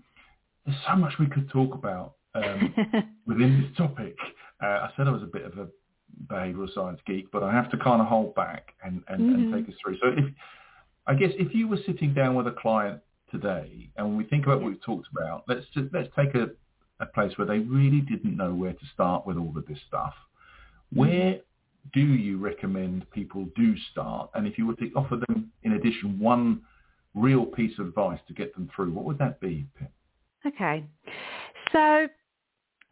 there's 0.67 0.79
so 0.87 0.95
much 0.97 1.15
we 1.19 1.27
could 1.27 1.49
talk 1.51 1.75
about 1.75 2.15
um, 2.45 2.75
within 3.27 3.63
this 3.63 3.77
topic. 3.77 4.17
Uh, 4.63 4.67
I 4.67 4.91
said 4.97 5.07
I 5.07 5.11
was 5.11 5.23
a 5.23 5.27
bit 5.27 5.45
of 5.45 5.59
a 5.59 5.69
behavioural 6.27 6.73
science 6.75 7.01
geek, 7.07 7.31
but 7.31 7.43
I 7.43 7.53
have 7.53 7.71
to 7.71 7.77
kind 7.77 8.01
of 8.01 8.09
hold 8.09 8.35
back 8.35 8.75
and, 8.83 9.03
and, 9.09 9.21
mm-hmm. 9.21 9.55
and 9.55 9.67
take 9.67 9.73
us 9.73 9.81
through. 9.83 9.99
So 9.99 10.09
if 10.17 10.33
I 11.07 11.15
guess 11.15 11.31
if 11.39 11.55
you 11.55 11.69
were 11.69 11.79
sitting 11.87 12.13
down 12.13 12.35
with 12.35 12.47
a 12.47 12.53
client 12.53 13.01
today, 13.31 13.91
and 13.97 14.17
we 14.17 14.25
think 14.25 14.45
about 14.45 14.61
what 14.61 14.71
we've 14.71 14.83
talked 14.83 15.09
about, 15.17 15.45
let's 15.49 15.67
just, 15.75 15.87
let's 15.93 16.09
take 16.17 16.35
a, 16.35 16.49
a 17.01 17.07
place 17.07 17.33
where 17.39 17.47
they 17.47 17.59
really 17.59 18.01
didn't 18.01 18.37
know 18.37 18.53
where 18.53 18.73
to 18.73 18.87
start 18.93 19.27
with 19.27 19.37
all 19.37 19.53
of 19.57 19.67
this 19.67 19.79
stuff. 19.87 20.15
Where 20.93 21.35
mm-hmm. 21.35 21.41
do 21.95 22.01
you 22.01 22.39
recommend 22.39 23.11
people 23.11 23.47
do 23.57 23.75
start? 23.93 24.31
And 24.35 24.47
if 24.47 24.59
you 24.59 24.67
were 24.67 24.75
to 24.75 24.91
offer 24.95 25.17
them, 25.29 25.51
in 25.63 25.73
addition, 25.73 26.19
one 26.19 26.63
real 27.15 27.47
piece 27.47 27.79
of 27.79 27.87
advice 27.87 28.21
to 28.29 28.35
get 28.35 28.55
them 28.55 28.69
through, 28.75 28.93
what 28.93 29.05
would 29.05 29.19
that 29.19 29.41
be, 29.41 29.67
Pip? 29.79 29.91
Okay. 30.47 30.85
So 31.73 32.09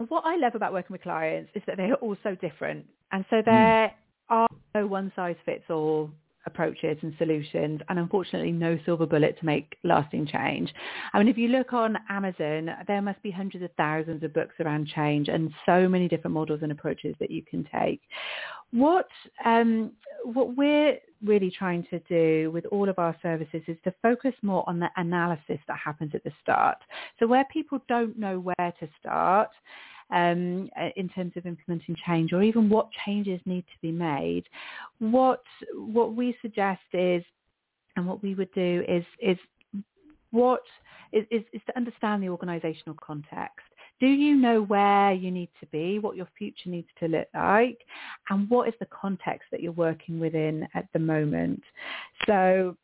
what 0.08 0.24
I 0.26 0.36
love 0.36 0.54
about 0.54 0.72
working 0.72 0.94
with 0.94 1.02
clients 1.02 1.50
is 1.54 1.62
that 1.66 1.76
they 1.76 1.84
are 1.84 1.94
all 1.94 2.16
so 2.22 2.34
different. 2.34 2.86
And 3.12 3.24
so 3.30 3.36
hmm. 3.36 3.50
there 3.50 3.88
mm. 3.88 3.92
are 4.28 4.48
no 4.74 4.86
one 4.86 5.12
size 5.16 5.36
fits 5.44 5.64
all 5.70 6.10
approaches 6.46 6.96
and 7.02 7.12
solutions 7.18 7.80
and 7.88 7.98
unfortunately 7.98 8.52
no 8.52 8.78
silver 8.84 9.04
bullet 9.04 9.38
to 9.38 9.44
make 9.44 9.76
lasting 9.82 10.26
change. 10.26 10.72
I 11.12 11.18
mean, 11.18 11.28
if 11.28 11.36
you 11.36 11.48
look 11.48 11.72
on 11.72 11.96
Amazon, 12.08 12.70
there 12.86 13.02
must 13.02 13.20
be 13.22 13.30
hundreds 13.30 13.64
of 13.64 13.70
thousands 13.76 14.22
of 14.22 14.32
books 14.32 14.54
around 14.60 14.86
change 14.86 15.28
and 15.28 15.52
so 15.66 15.88
many 15.88 16.08
different 16.08 16.34
models 16.34 16.60
and 16.62 16.70
approaches 16.70 17.16
that 17.18 17.30
you 17.30 17.42
can 17.42 17.68
take. 17.74 18.00
What, 18.70 19.08
um, 19.44 19.92
what 20.24 20.56
we're 20.56 20.98
really 21.24 21.50
trying 21.50 21.86
to 21.90 21.98
do 22.00 22.50
with 22.50 22.66
all 22.66 22.88
of 22.88 22.98
our 22.98 23.16
services 23.22 23.62
is 23.66 23.76
to 23.84 23.94
focus 24.02 24.34
more 24.42 24.68
on 24.68 24.78
the 24.78 24.88
analysis 24.96 25.58
that 25.68 25.78
happens 25.82 26.12
at 26.14 26.24
the 26.24 26.32
start. 26.42 26.78
So 27.18 27.26
where 27.26 27.44
people 27.52 27.80
don't 27.88 28.18
know 28.18 28.38
where 28.38 28.72
to 28.80 28.88
start, 29.00 29.50
um, 30.10 30.70
uh, 30.80 30.90
in 30.96 31.08
terms 31.08 31.32
of 31.36 31.46
implementing 31.46 31.96
change 32.06 32.32
or 32.32 32.42
even 32.42 32.68
what 32.68 32.88
changes 33.04 33.40
need 33.44 33.62
to 33.62 33.80
be 33.82 33.90
made. 33.90 34.44
What 34.98 35.42
what 35.74 36.14
we 36.14 36.36
suggest 36.42 36.82
is, 36.92 37.24
and 37.96 38.06
what 38.06 38.22
we 38.22 38.34
would 38.34 38.52
do 38.52 38.84
is 38.88 39.04
is 39.20 39.38
what 40.30 40.62
is, 41.12 41.24
is, 41.30 41.42
is 41.52 41.60
to 41.66 41.76
understand 41.76 42.22
the 42.22 42.28
organizational 42.28 42.96
context. 43.04 43.66
Do 44.00 44.06
you 44.06 44.36
know 44.36 44.62
where 44.62 45.12
you 45.12 45.30
need 45.30 45.48
to 45.60 45.66
be, 45.66 45.98
what 45.98 46.16
your 46.16 46.28
future 46.36 46.68
needs 46.68 46.88
to 47.00 47.08
look 47.08 47.28
like, 47.34 47.78
and 48.28 48.48
what 48.50 48.68
is 48.68 48.74
the 48.78 48.86
context 48.86 49.48
that 49.50 49.62
you're 49.62 49.72
working 49.72 50.20
within 50.20 50.68
at 50.74 50.86
the 50.92 50.98
moment? 50.98 51.62
So 52.26 52.76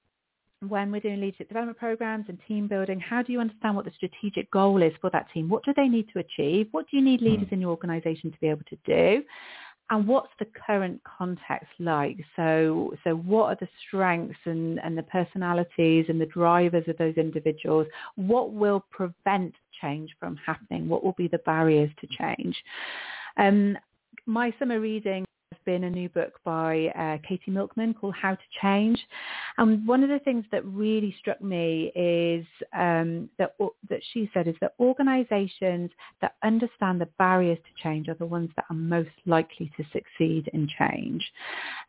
when 0.68 0.92
we're 0.92 1.01
doing 1.01 1.20
leadership 1.20 1.48
development 1.48 1.79
programs 1.79 2.27
and 2.29 2.38
team 2.46 2.68
building, 2.68 3.01
how 3.01 3.22
do 3.22 3.33
you 3.33 3.40
understand 3.40 3.75
what 3.77 3.85
the 3.85 3.90
strategic 3.96 4.51
goal 4.51 4.83
is 4.83 4.92
for 5.01 5.11
that 5.11 5.27
team? 5.35 5.48
What 5.48 5.64
do 5.64 5.72
they 5.75 5.88
need 5.88 6.07
to 6.12 6.20
achieve? 6.20 6.68
What 6.70 6.87
do 6.90 6.96
you 6.96 7.03
need 7.03 7.20
leaders 7.20 7.48
mm. 7.48 7.53
in 7.53 7.61
your 7.61 7.70
organization 7.70 8.31
to 8.31 8.38
be 8.40 8.48
able 8.48 8.64
to 8.70 8.77
do? 8.87 9.22
And 9.90 10.07
what's 10.07 10.31
the 10.38 10.46
current 10.66 11.03
context 11.05 11.68
like? 11.79 12.16
So, 12.37 12.94
so 13.05 13.16
what 13.16 13.46
are 13.46 13.57
the 13.61 13.68
strengths 13.87 14.38
and, 14.46 14.81
and 14.81 14.96
the 14.96 15.03
personalities 15.03 16.07
and 16.09 16.20
the 16.20 16.27
drivers 16.27 16.85
of 16.88 16.96
those 16.96 17.16
individuals? 17.16 17.87
What 18.14 18.53
will 18.53 18.87
prevent 18.90 19.55
change 19.83 20.11
from 20.18 20.37
happening? 20.37 20.88
What 20.88 21.05
will 21.05 21.12
be 21.12 21.29
the 21.29 21.38
barriers 21.38 21.90
to 22.01 22.07
change? 22.07 22.57
Um, 23.37 23.77
my 24.27 24.55
summer 24.59 24.81
reading 24.81 25.25
been 25.64 25.85
a 25.85 25.90
new 25.90 26.09
book 26.09 26.35
by 26.44 26.87
uh, 26.98 27.18
Katy 27.27 27.51
Milkman 27.51 27.94
called 27.94 28.14
How 28.14 28.35
to 28.35 28.42
Change. 28.61 28.98
And 29.59 29.87
one 29.87 30.03
of 30.03 30.09
the 30.09 30.18
things 30.20 30.44
that 30.53 30.64
really 30.64 31.14
struck 31.18 31.40
me 31.42 31.92
is 31.94 32.46
um, 32.72 33.29
that, 33.38 33.55
that 33.88 34.01
she 34.12 34.31
said 34.33 34.48
is 34.48 34.55
that 34.61 34.75
organizations 34.81 35.90
that 36.20 36.35
understand 36.42 37.01
the 37.01 37.09
barriers 37.18 37.59
to 37.59 37.83
change 37.83 38.09
are 38.09 38.14
the 38.14 38.27
ones 38.27 38.51
that 38.57 38.64
are 38.70 38.77
most 38.77 39.11
likely 39.27 39.70
to 39.77 39.85
succeed 39.92 40.48
in 40.53 40.68
change. 40.79 41.22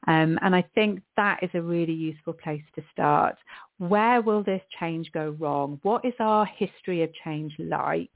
Um, 0.07 0.38
and 0.41 0.55
I 0.55 0.63
think 0.75 1.01
that 1.17 1.41
is 1.41 1.49
a 1.53 1.62
really 1.62 1.93
useful 1.93 2.33
place 2.33 2.63
to 2.75 2.83
start. 2.91 3.36
Where 3.79 4.21
will 4.21 4.43
this 4.43 4.62
change 4.79 5.12
go 5.12 5.36
wrong? 5.39 5.79
What 5.83 6.05
is 6.05 6.13
our 6.19 6.45
history 6.45 7.03
of 7.03 7.09
change 7.23 7.53
like? 7.59 8.12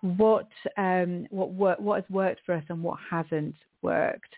What 0.00 0.48
um, 0.76 1.26
what 1.30 1.80
what 1.80 2.02
has 2.02 2.10
worked 2.10 2.40
for 2.44 2.54
us 2.54 2.64
and 2.68 2.82
what 2.82 2.98
hasn't 3.10 3.54
worked? 3.82 4.34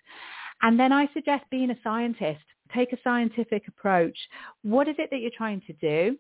And 0.65 0.81
then 0.81 0.93
I 0.93 1.09
suggest 1.13 1.45
being 1.51 1.71
a 1.71 1.77
scientist. 1.85 2.43
Take 2.75 2.95
a 2.95 2.99
scientific 3.05 3.69
approach. 3.69 4.17
What 4.63 4.89
is 4.89 4.97
it 4.99 5.11
that 5.11 5.21
you're 5.21 5.31
trying 5.37 5.61
to 5.67 5.75
do? 5.75 6.17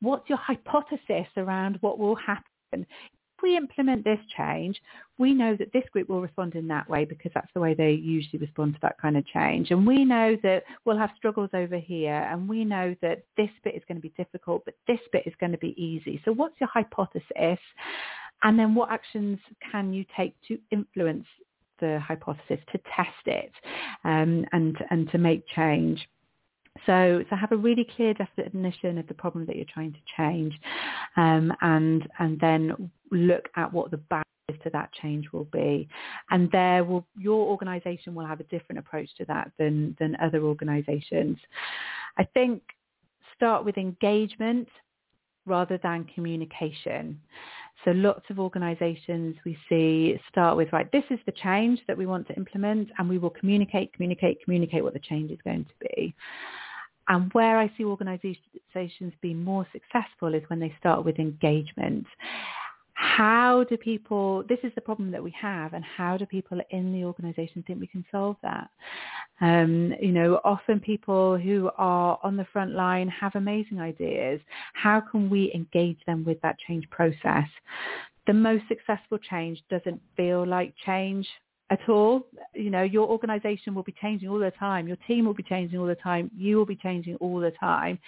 What's 0.00 0.28
your 0.30 0.38
hypothesis 0.38 1.28
around 1.36 1.76
what 1.82 1.98
will 1.98 2.16
happen? 2.16 2.46
If 2.72 3.42
we 3.42 3.54
implement 3.54 4.02
this 4.02 4.18
change, 4.34 4.80
we 5.18 5.34
know 5.34 5.56
that 5.56 5.74
this 5.74 5.84
group 5.92 6.08
will 6.08 6.22
respond 6.22 6.54
in 6.54 6.66
that 6.68 6.88
way 6.88 7.04
because 7.04 7.32
that's 7.34 7.52
the 7.52 7.60
way 7.60 7.74
they 7.74 7.92
usually 7.92 8.38
respond 8.38 8.74
to 8.74 8.80
that 8.80 8.98
kind 8.98 9.18
of 9.18 9.26
change. 9.26 9.70
And 9.70 9.86
we 9.86 10.06
know 10.06 10.38
that 10.42 10.62
we'll 10.86 10.96
have 10.96 11.10
struggles 11.18 11.50
over 11.52 11.76
here 11.76 12.14
and 12.14 12.48
we 12.48 12.64
know 12.64 12.96
that 13.02 13.24
this 13.36 13.50
bit 13.62 13.74
is 13.74 13.82
going 13.86 13.98
to 13.98 14.02
be 14.02 14.14
difficult, 14.16 14.64
but 14.64 14.74
this 14.88 15.00
bit 15.12 15.26
is 15.26 15.34
going 15.38 15.52
to 15.52 15.58
be 15.58 15.74
easy. 15.76 16.18
So 16.24 16.32
what's 16.32 16.58
your 16.60 16.70
hypothesis? 16.72 17.60
And 18.42 18.58
then 18.58 18.74
what 18.74 18.90
actions 18.90 19.38
can 19.70 19.92
you 19.92 20.06
take 20.16 20.34
to 20.48 20.58
influence 20.70 21.26
the 21.80 22.00
hypothesis, 22.00 22.60
to 22.72 22.80
test 22.96 23.26
it 23.26 23.52
um, 24.04 24.44
and, 24.52 24.76
and 24.90 25.10
to 25.10 25.18
make 25.18 25.46
change? 25.48 26.06
So, 26.86 27.22
so 27.28 27.36
have 27.36 27.52
a 27.52 27.56
really 27.56 27.86
clear 27.96 28.14
definition 28.14 28.98
of 28.98 29.06
the 29.06 29.14
problem 29.14 29.46
that 29.46 29.56
you're 29.56 29.64
trying 29.72 29.92
to 29.92 29.98
change, 30.16 30.58
um, 31.16 31.52
and 31.60 32.08
and 32.18 32.40
then 32.40 32.90
look 33.10 33.48
at 33.56 33.72
what 33.72 33.90
the 33.90 33.98
barriers 33.98 34.62
to 34.64 34.70
that 34.70 34.90
change 34.94 35.30
will 35.32 35.44
be, 35.52 35.86
and 36.30 36.50
there 36.50 36.82
will 36.82 37.06
your 37.16 37.46
organisation 37.46 38.14
will 38.14 38.24
have 38.24 38.40
a 38.40 38.44
different 38.44 38.78
approach 38.78 39.08
to 39.18 39.24
that 39.26 39.52
than 39.58 39.94
than 40.00 40.16
other 40.16 40.42
organisations. 40.42 41.36
I 42.18 42.24
think 42.24 42.62
start 43.36 43.64
with 43.64 43.76
engagement 43.76 44.68
rather 45.46 45.78
than 45.82 46.04
communication. 46.14 47.20
So 47.84 47.90
lots 47.90 48.24
of 48.30 48.38
organizations 48.38 49.36
we 49.44 49.58
see 49.68 50.18
start 50.28 50.56
with, 50.56 50.72
right, 50.72 50.90
this 50.92 51.04
is 51.10 51.18
the 51.26 51.32
change 51.32 51.80
that 51.88 51.98
we 51.98 52.06
want 52.06 52.28
to 52.28 52.34
implement 52.34 52.90
and 52.98 53.08
we 53.08 53.18
will 53.18 53.30
communicate, 53.30 53.92
communicate, 53.92 54.38
communicate 54.44 54.84
what 54.84 54.92
the 54.92 55.00
change 55.00 55.30
is 55.30 55.38
going 55.42 55.64
to 55.64 55.88
be. 55.88 56.14
And 57.08 57.32
where 57.32 57.58
I 57.58 57.72
see 57.76 57.84
organizations 57.84 59.12
being 59.20 59.42
more 59.42 59.66
successful 59.72 60.34
is 60.34 60.42
when 60.46 60.60
they 60.60 60.72
start 60.78 61.04
with 61.04 61.18
engagement. 61.18 62.06
How 63.02 63.64
do 63.68 63.76
people, 63.76 64.44
this 64.48 64.60
is 64.62 64.70
the 64.76 64.80
problem 64.80 65.10
that 65.10 65.22
we 65.22 65.32
have, 65.32 65.72
and 65.72 65.84
how 65.84 66.16
do 66.16 66.24
people 66.24 66.60
in 66.70 66.92
the 66.92 67.04
organization 67.04 67.64
think 67.66 67.80
we 67.80 67.88
can 67.88 68.04
solve 68.12 68.36
that? 68.42 68.70
Um, 69.40 69.92
you 70.00 70.12
know, 70.12 70.40
often 70.44 70.78
people 70.78 71.36
who 71.36 71.68
are 71.76 72.20
on 72.22 72.36
the 72.36 72.46
front 72.52 72.74
line 72.74 73.08
have 73.08 73.34
amazing 73.34 73.80
ideas. 73.80 74.40
How 74.74 75.00
can 75.00 75.28
we 75.28 75.52
engage 75.52 75.98
them 76.06 76.24
with 76.24 76.40
that 76.42 76.56
change 76.60 76.88
process? 76.90 77.48
The 78.28 78.34
most 78.34 78.62
successful 78.68 79.18
change 79.18 79.60
doesn't 79.68 80.00
feel 80.16 80.46
like 80.46 80.72
change 80.86 81.26
at 81.70 81.88
all. 81.88 82.26
You 82.54 82.70
know, 82.70 82.84
your 82.84 83.08
organization 83.08 83.74
will 83.74 83.82
be 83.82 83.96
changing 84.00 84.28
all 84.28 84.38
the 84.38 84.52
time. 84.52 84.86
Your 84.86 84.98
team 85.08 85.24
will 85.24 85.34
be 85.34 85.42
changing 85.42 85.80
all 85.80 85.86
the 85.86 85.96
time. 85.96 86.30
You 86.36 86.56
will 86.56 86.66
be 86.66 86.76
changing 86.76 87.16
all 87.16 87.40
the 87.40 87.50
time 87.50 87.98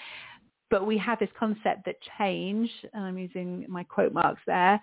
but 0.75 0.89
we 0.89 0.99
have 0.99 1.21
this 1.21 1.29
concept 1.39 1.85
that 1.85 1.95
change, 2.19 2.69
and 2.93 3.05
I'm 3.05 3.17
using 3.17 3.65
my 3.69 3.85
quote 3.85 4.13
marks 4.13 4.41
there, 4.45 4.81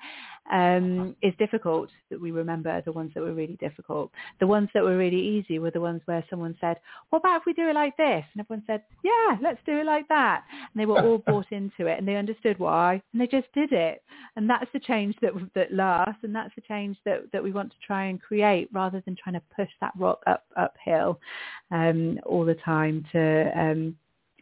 um, 0.49 1.17
is 1.21 1.33
difficult, 1.37 1.89
that 2.09 2.21
we 2.21 2.31
remember 2.31 2.81
the 2.85 2.93
ones 2.93 3.11
that 3.13 3.19
were 3.19 3.33
really 3.33 3.57
difficult. 3.57 4.09
The 4.39 4.47
ones 4.47 4.69
that 4.73 4.83
were 4.83 4.95
really 4.95 5.19
easy 5.19 5.59
were 5.59 5.69
the 5.69 5.81
ones 5.81 6.01
where 6.05 6.23
someone 6.29 6.55
said, 6.61 6.77
what 7.09 7.19
about 7.19 7.41
if 7.41 7.45
we 7.45 7.51
do 7.51 7.67
it 7.67 7.75
like 7.75 7.97
this? 7.97 8.23
And 8.31 8.39
everyone 8.39 8.63
said, 8.65 8.83
yeah, 9.03 9.35
let's 9.41 9.59
do 9.65 9.79
it 9.79 9.85
like 9.85 10.07
that. 10.07 10.45
And 10.49 10.81
they 10.81 10.85
were 10.85 11.01
all 11.01 11.17
bought 11.27 11.51
into 11.51 11.87
it 11.87 11.99
and 11.99 12.07
they 12.07 12.15
understood 12.15 12.57
why 12.57 13.01
and 13.11 13.21
they 13.21 13.27
just 13.27 13.51
did 13.53 13.73
it. 13.73 14.01
And 14.37 14.49
that's 14.49 14.71
the 14.71 14.79
change 14.79 15.17
that, 15.21 15.33
that 15.55 15.73
lasts 15.73 16.23
and 16.23 16.33
that's 16.33 16.55
the 16.55 16.61
change 16.61 16.95
that, 17.03 17.29
that 17.33 17.43
we 17.43 17.51
want 17.51 17.69
to 17.69 17.77
try 17.85 18.05
and 18.05 18.21
create 18.21 18.69
rather 18.71 19.03
than 19.05 19.17
trying 19.21 19.35
to 19.35 19.41
push 19.53 19.69
that 19.81 19.91
rock 19.97 20.21
up 20.25 20.45
uphill 20.55 21.19
um, 21.71 22.17
all 22.25 22.45
the 22.45 22.55
time 22.55 23.05
to 23.11 23.51
um, 23.59 23.95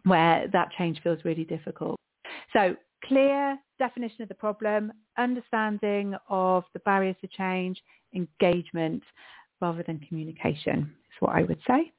where 0.03 0.47
that 0.53 0.69
change 0.77 1.01
feels 1.01 1.19
really 1.23 1.45
difficult. 1.45 1.95
So 2.53 2.75
clear 3.05 3.57
definition 3.77 4.21
of 4.21 4.29
the 4.29 4.35
problem, 4.35 4.91
understanding 5.17 6.15
of 6.29 6.63
the 6.73 6.79
barriers 6.79 7.15
to 7.21 7.27
change, 7.27 7.81
engagement 8.13 9.03
rather 9.61 9.83
than 9.83 9.99
communication 9.99 10.79
is 10.81 11.15
what 11.19 11.35
I 11.35 11.43
would 11.43 11.59
say. 11.67 11.91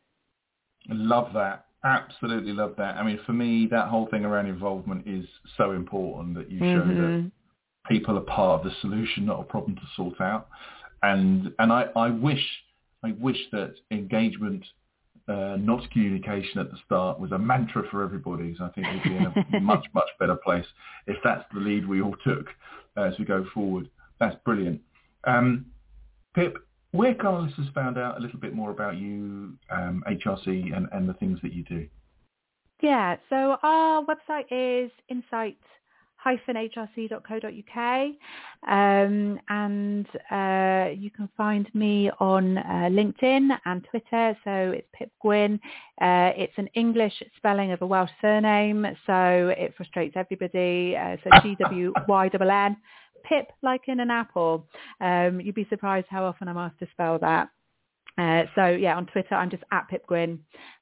Love 0.89 1.33
that. 1.35 1.67
Absolutely 1.85 2.53
love 2.53 2.75
that. 2.77 2.97
I 2.97 3.03
mean, 3.03 3.19
for 3.25 3.33
me, 3.33 3.67
that 3.71 3.89
whole 3.89 4.07
thing 4.11 4.25
around 4.25 4.47
involvement 4.47 5.07
is 5.07 5.25
so 5.57 5.73
important 5.73 6.35
that 6.35 6.51
you 6.51 6.59
show 6.59 6.65
mm-hmm. 6.65 7.23
that 7.23 7.33
people 7.89 8.19
are 8.19 8.23
part 8.23 8.61
of 8.61 8.65
the 8.65 8.77
solution, 8.83 9.25
not 9.25 9.41
a 9.41 9.45
problem 9.45 9.77
to 9.77 9.83
sort 9.97 10.21
out. 10.21 10.49
And 11.03 11.53
and 11.59 11.73
I, 11.73 11.87
I 11.97 12.11
wish 12.11 12.45
I 13.03 13.13
wish 13.19 13.39
that 13.53 13.75
engagement 13.91 14.65
uh, 15.31 15.57
not 15.57 15.89
communication 15.93 16.59
at 16.59 16.71
the 16.71 16.77
start 16.85 17.21
was 17.21 17.31
a 17.31 17.39
mantra 17.39 17.85
for 17.91 18.03
everybody. 18.03 18.55
So 18.59 18.65
I 18.65 18.71
think 18.71 18.87
we'd 18.89 19.03
be 19.05 19.17
in 19.17 19.27
a 19.27 19.61
much, 19.61 19.87
much 19.95 20.09
better 20.19 20.35
place 20.35 20.67
if 21.07 21.17
that's 21.23 21.45
the 21.55 21.61
lead 21.61 21.89
we 21.89 22.03
all 22.03 22.17
took 22.25 22.47
uh, 22.97 23.03
as 23.03 23.15
we 23.19 23.25
go 23.25 23.47
forward. 23.55 23.89
That's 24.19 24.37
brilliant. 24.45 24.81
Um, 25.25 25.67
Pip, 26.35 26.59
where 26.91 27.15
can 27.15 27.27
our 27.27 27.43
listeners 27.43 27.69
find 27.75 27.97
out 27.97 28.19
a 28.19 28.21
little 28.21 28.41
bit 28.41 28.55
more 28.55 28.71
about 28.71 28.97
you, 28.97 29.57
um, 29.71 30.03
HRC, 30.09 30.77
and, 30.77 30.89
and 30.93 31.09
the 31.09 31.15
things 31.15 31.39
that 31.43 31.53
you 31.53 31.63
do? 31.63 31.87
Yeah, 32.83 33.17
so 33.29 33.57
our 33.63 34.05
website 34.05 34.47
is 34.51 34.91
Insight 35.09 35.59
hrc.co.uk 36.25 38.11
um, 38.69 39.41
and 39.49 40.07
uh, 40.31 40.91
you 40.95 41.11
can 41.11 41.29
find 41.37 41.73
me 41.75 42.11
on 42.21 42.59
uh, 42.59 42.89
LinkedIn 42.91 43.57
and 43.65 43.87
Twitter. 43.91 44.37
So 44.45 44.73
it's 44.77 44.89
Pip 44.93 45.11
Gwynn. 45.21 45.61
Uh, 46.01 46.33
it's 46.37 46.53
an 46.57 46.69
English 46.75 47.23
spelling 47.37 47.73
of 47.73 47.83
a 47.83 47.87
Welsh 47.87 48.11
surname 48.21 48.87
so 49.07 49.53
it 49.57 49.75
frustrates 49.77 50.17
everybody. 50.17 50.97
Uh, 50.97 51.17
so 51.25 51.31
G-W-Y-N-N 51.43 52.77
Pip 53.25 53.53
like 53.63 53.83
in 53.89 54.01
an 54.01 54.11
apple. 54.11 54.67
Um, 55.01 55.41
you'd 55.41 55.55
be 55.55 55.67
surprised 55.69 56.07
how 56.11 56.25
often 56.25 56.49
I'm 56.49 56.57
asked 56.57 56.79
to 56.81 56.89
spell 56.93 57.19
that 57.21 57.51
uh, 58.19 58.43
so 58.55 58.67
yeah, 58.67 58.97
on 58.97 59.07
Twitter, 59.07 59.35
I'm 59.35 59.51
just 59.51 59.63
at 59.73 59.89
Pip 59.89 60.05
uh, 60.11 60.17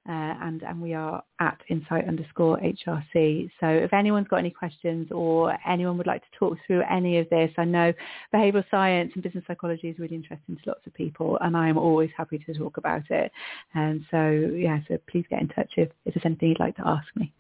and 0.07 0.63
and 0.63 0.81
we 0.81 0.95
are 0.95 1.23
at 1.41 1.59
insight 1.69 2.09
underscore 2.09 2.59
HRC. 2.59 3.51
So 3.61 3.67
if 3.67 3.93
anyone's 3.93 4.29
got 4.29 4.39
any 4.39 4.51
questions 4.51 5.09
or 5.11 5.57
anyone 5.69 5.99
would 5.99 6.07
like 6.07 6.23
to 6.23 6.39
talk 6.39 6.57
through 6.67 6.83
any 6.91 7.19
of 7.19 7.29
this, 7.31 7.51
I 7.59 7.65
know 7.65 7.93
behavioural 8.35 8.65
science 8.71 9.13
and 9.15 9.23
business 9.23 9.45
psychology 9.47 9.89
is 9.89 9.99
really 9.99 10.17
interesting 10.17 10.57
to 10.57 10.71
lots 10.71 10.87
of 10.87 10.95
people, 10.95 11.39
and 11.41 11.57
I 11.57 11.69
am 11.69 11.79
always 11.79 12.11
happy 12.17 12.39
to 12.39 12.55
talk 12.55 12.77
about 12.77 13.11
it. 13.11 13.31
And 13.75 14.05
so 14.11 14.31
yeah, 14.55 14.79
so 14.89 14.99
please 15.11 15.25
get 15.29 15.41
in 15.41 15.49
touch 15.49 15.73
if, 15.77 15.91
if 16.05 16.15
there's 16.15 16.25
anything 16.25 16.51
you'd 16.51 16.61
like 16.61 16.77
to 16.77 16.87
ask 16.87 17.07
me. 17.15 17.33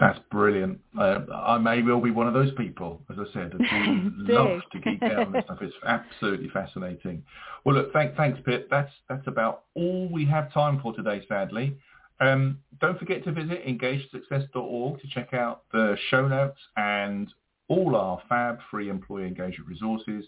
That's 0.00 0.18
brilliant. 0.30 0.80
Uh, 0.98 1.18
I 1.32 1.58
may 1.58 1.82
well 1.82 2.00
be 2.00 2.10
one 2.10 2.26
of 2.26 2.32
those 2.32 2.50
people, 2.56 3.02
as 3.10 3.18
I 3.18 3.32
said, 3.34 3.52
who 3.58 4.10
love 4.32 4.62
to 4.72 4.78
geek 4.80 5.02
out 5.02 5.26
on 5.26 5.32
this 5.32 5.44
stuff. 5.46 5.58
It's 5.60 5.74
absolutely 5.86 6.48
fascinating. 6.48 7.22
Well, 7.64 7.76
look, 7.76 7.92
thank, 7.92 8.16
thanks, 8.16 8.40
Pip. 8.46 8.68
That's 8.70 8.90
that's 9.10 9.26
about 9.26 9.64
all 9.74 10.08
we 10.10 10.24
have 10.24 10.50
time 10.54 10.80
for 10.80 10.94
today, 10.94 11.22
sadly. 11.28 11.76
Um, 12.18 12.58
don't 12.80 12.98
forget 12.98 13.24
to 13.24 13.32
visit 13.32 13.66
engagesuccess.org 13.66 15.00
to 15.00 15.08
check 15.08 15.34
out 15.34 15.62
the 15.72 15.96
show 16.08 16.26
notes 16.26 16.58
and 16.76 17.32
all 17.68 17.94
our 17.94 18.20
fab 18.28 18.58
free 18.70 18.88
employee 18.88 19.26
engagement 19.26 19.68
resources. 19.68 20.24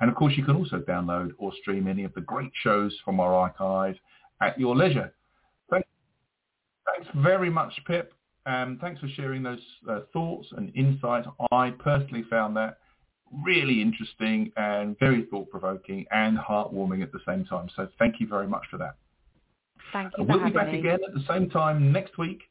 And 0.00 0.08
of 0.08 0.16
course, 0.16 0.34
you 0.36 0.44
can 0.44 0.56
also 0.56 0.78
download 0.80 1.30
or 1.38 1.52
stream 1.60 1.88
any 1.88 2.04
of 2.04 2.14
the 2.14 2.20
great 2.20 2.52
shows 2.62 2.96
from 3.04 3.18
our 3.18 3.34
archive 3.34 3.96
at 4.40 4.58
your 4.58 4.76
leisure. 4.76 5.12
Thanks, 5.70 5.88
thanks 6.86 7.08
very 7.16 7.50
much, 7.50 7.72
Pip. 7.86 8.12
Um, 8.46 8.78
thanks 8.80 9.00
for 9.00 9.08
sharing 9.08 9.42
those 9.42 9.58
uh, 9.90 10.00
thoughts 10.12 10.46
and 10.56 10.72
insights. 10.76 11.26
I 11.50 11.70
personally 11.70 12.24
found 12.30 12.56
that 12.56 12.78
really 13.44 13.82
interesting 13.82 14.52
and 14.56 14.96
very 15.00 15.26
thought-provoking 15.30 16.06
and 16.12 16.38
heartwarming 16.38 17.02
at 17.02 17.10
the 17.10 17.18
same 17.26 17.44
time. 17.44 17.68
So 17.74 17.88
thank 17.98 18.20
you 18.20 18.28
very 18.28 18.46
much 18.46 18.62
for 18.70 18.76
that. 18.78 18.94
Thank 19.92 20.12
you. 20.16 20.24
We'll 20.24 20.44
be 20.44 20.50
back 20.50 20.70
me. 20.70 20.78
again 20.78 20.98
at 21.06 21.12
the 21.12 21.24
same 21.28 21.50
time 21.50 21.90
next 21.90 22.18
week. 22.18 22.42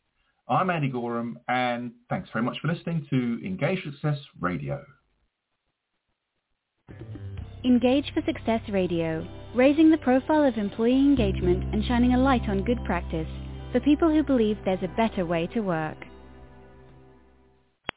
I'm 0.49 0.69
Andy 0.69 0.89
Gorham, 0.89 1.39
and 1.47 1.91
thanks 2.09 2.29
very 2.31 2.43
much 2.43 2.57
for 2.61 2.67
listening 2.67 3.07
to 3.09 3.45
Engage 3.45 3.81
for 3.81 3.91
Success 3.91 4.19
Radio. 4.39 4.83
Engage 7.63 8.11
for 8.13 8.21
Success 8.25 8.61
Radio, 8.69 9.25
raising 9.55 9.89
the 9.89 9.97
profile 9.97 10.43
of 10.43 10.55
employee 10.57 10.99
engagement 10.99 11.73
and 11.73 11.83
shining 11.85 12.13
a 12.13 12.17
light 12.17 12.47
on 12.47 12.63
good 12.63 12.83
practice 12.85 13.27
for 13.75 13.81
people 13.81 14.09
who 14.09 14.23
believe 14.23 14.57
there's 14.63 14.79
a 14.83 14.95
better 14.95 15.25
way 15.25 15.47
to 15.47 15.59
work. 15.59 16.04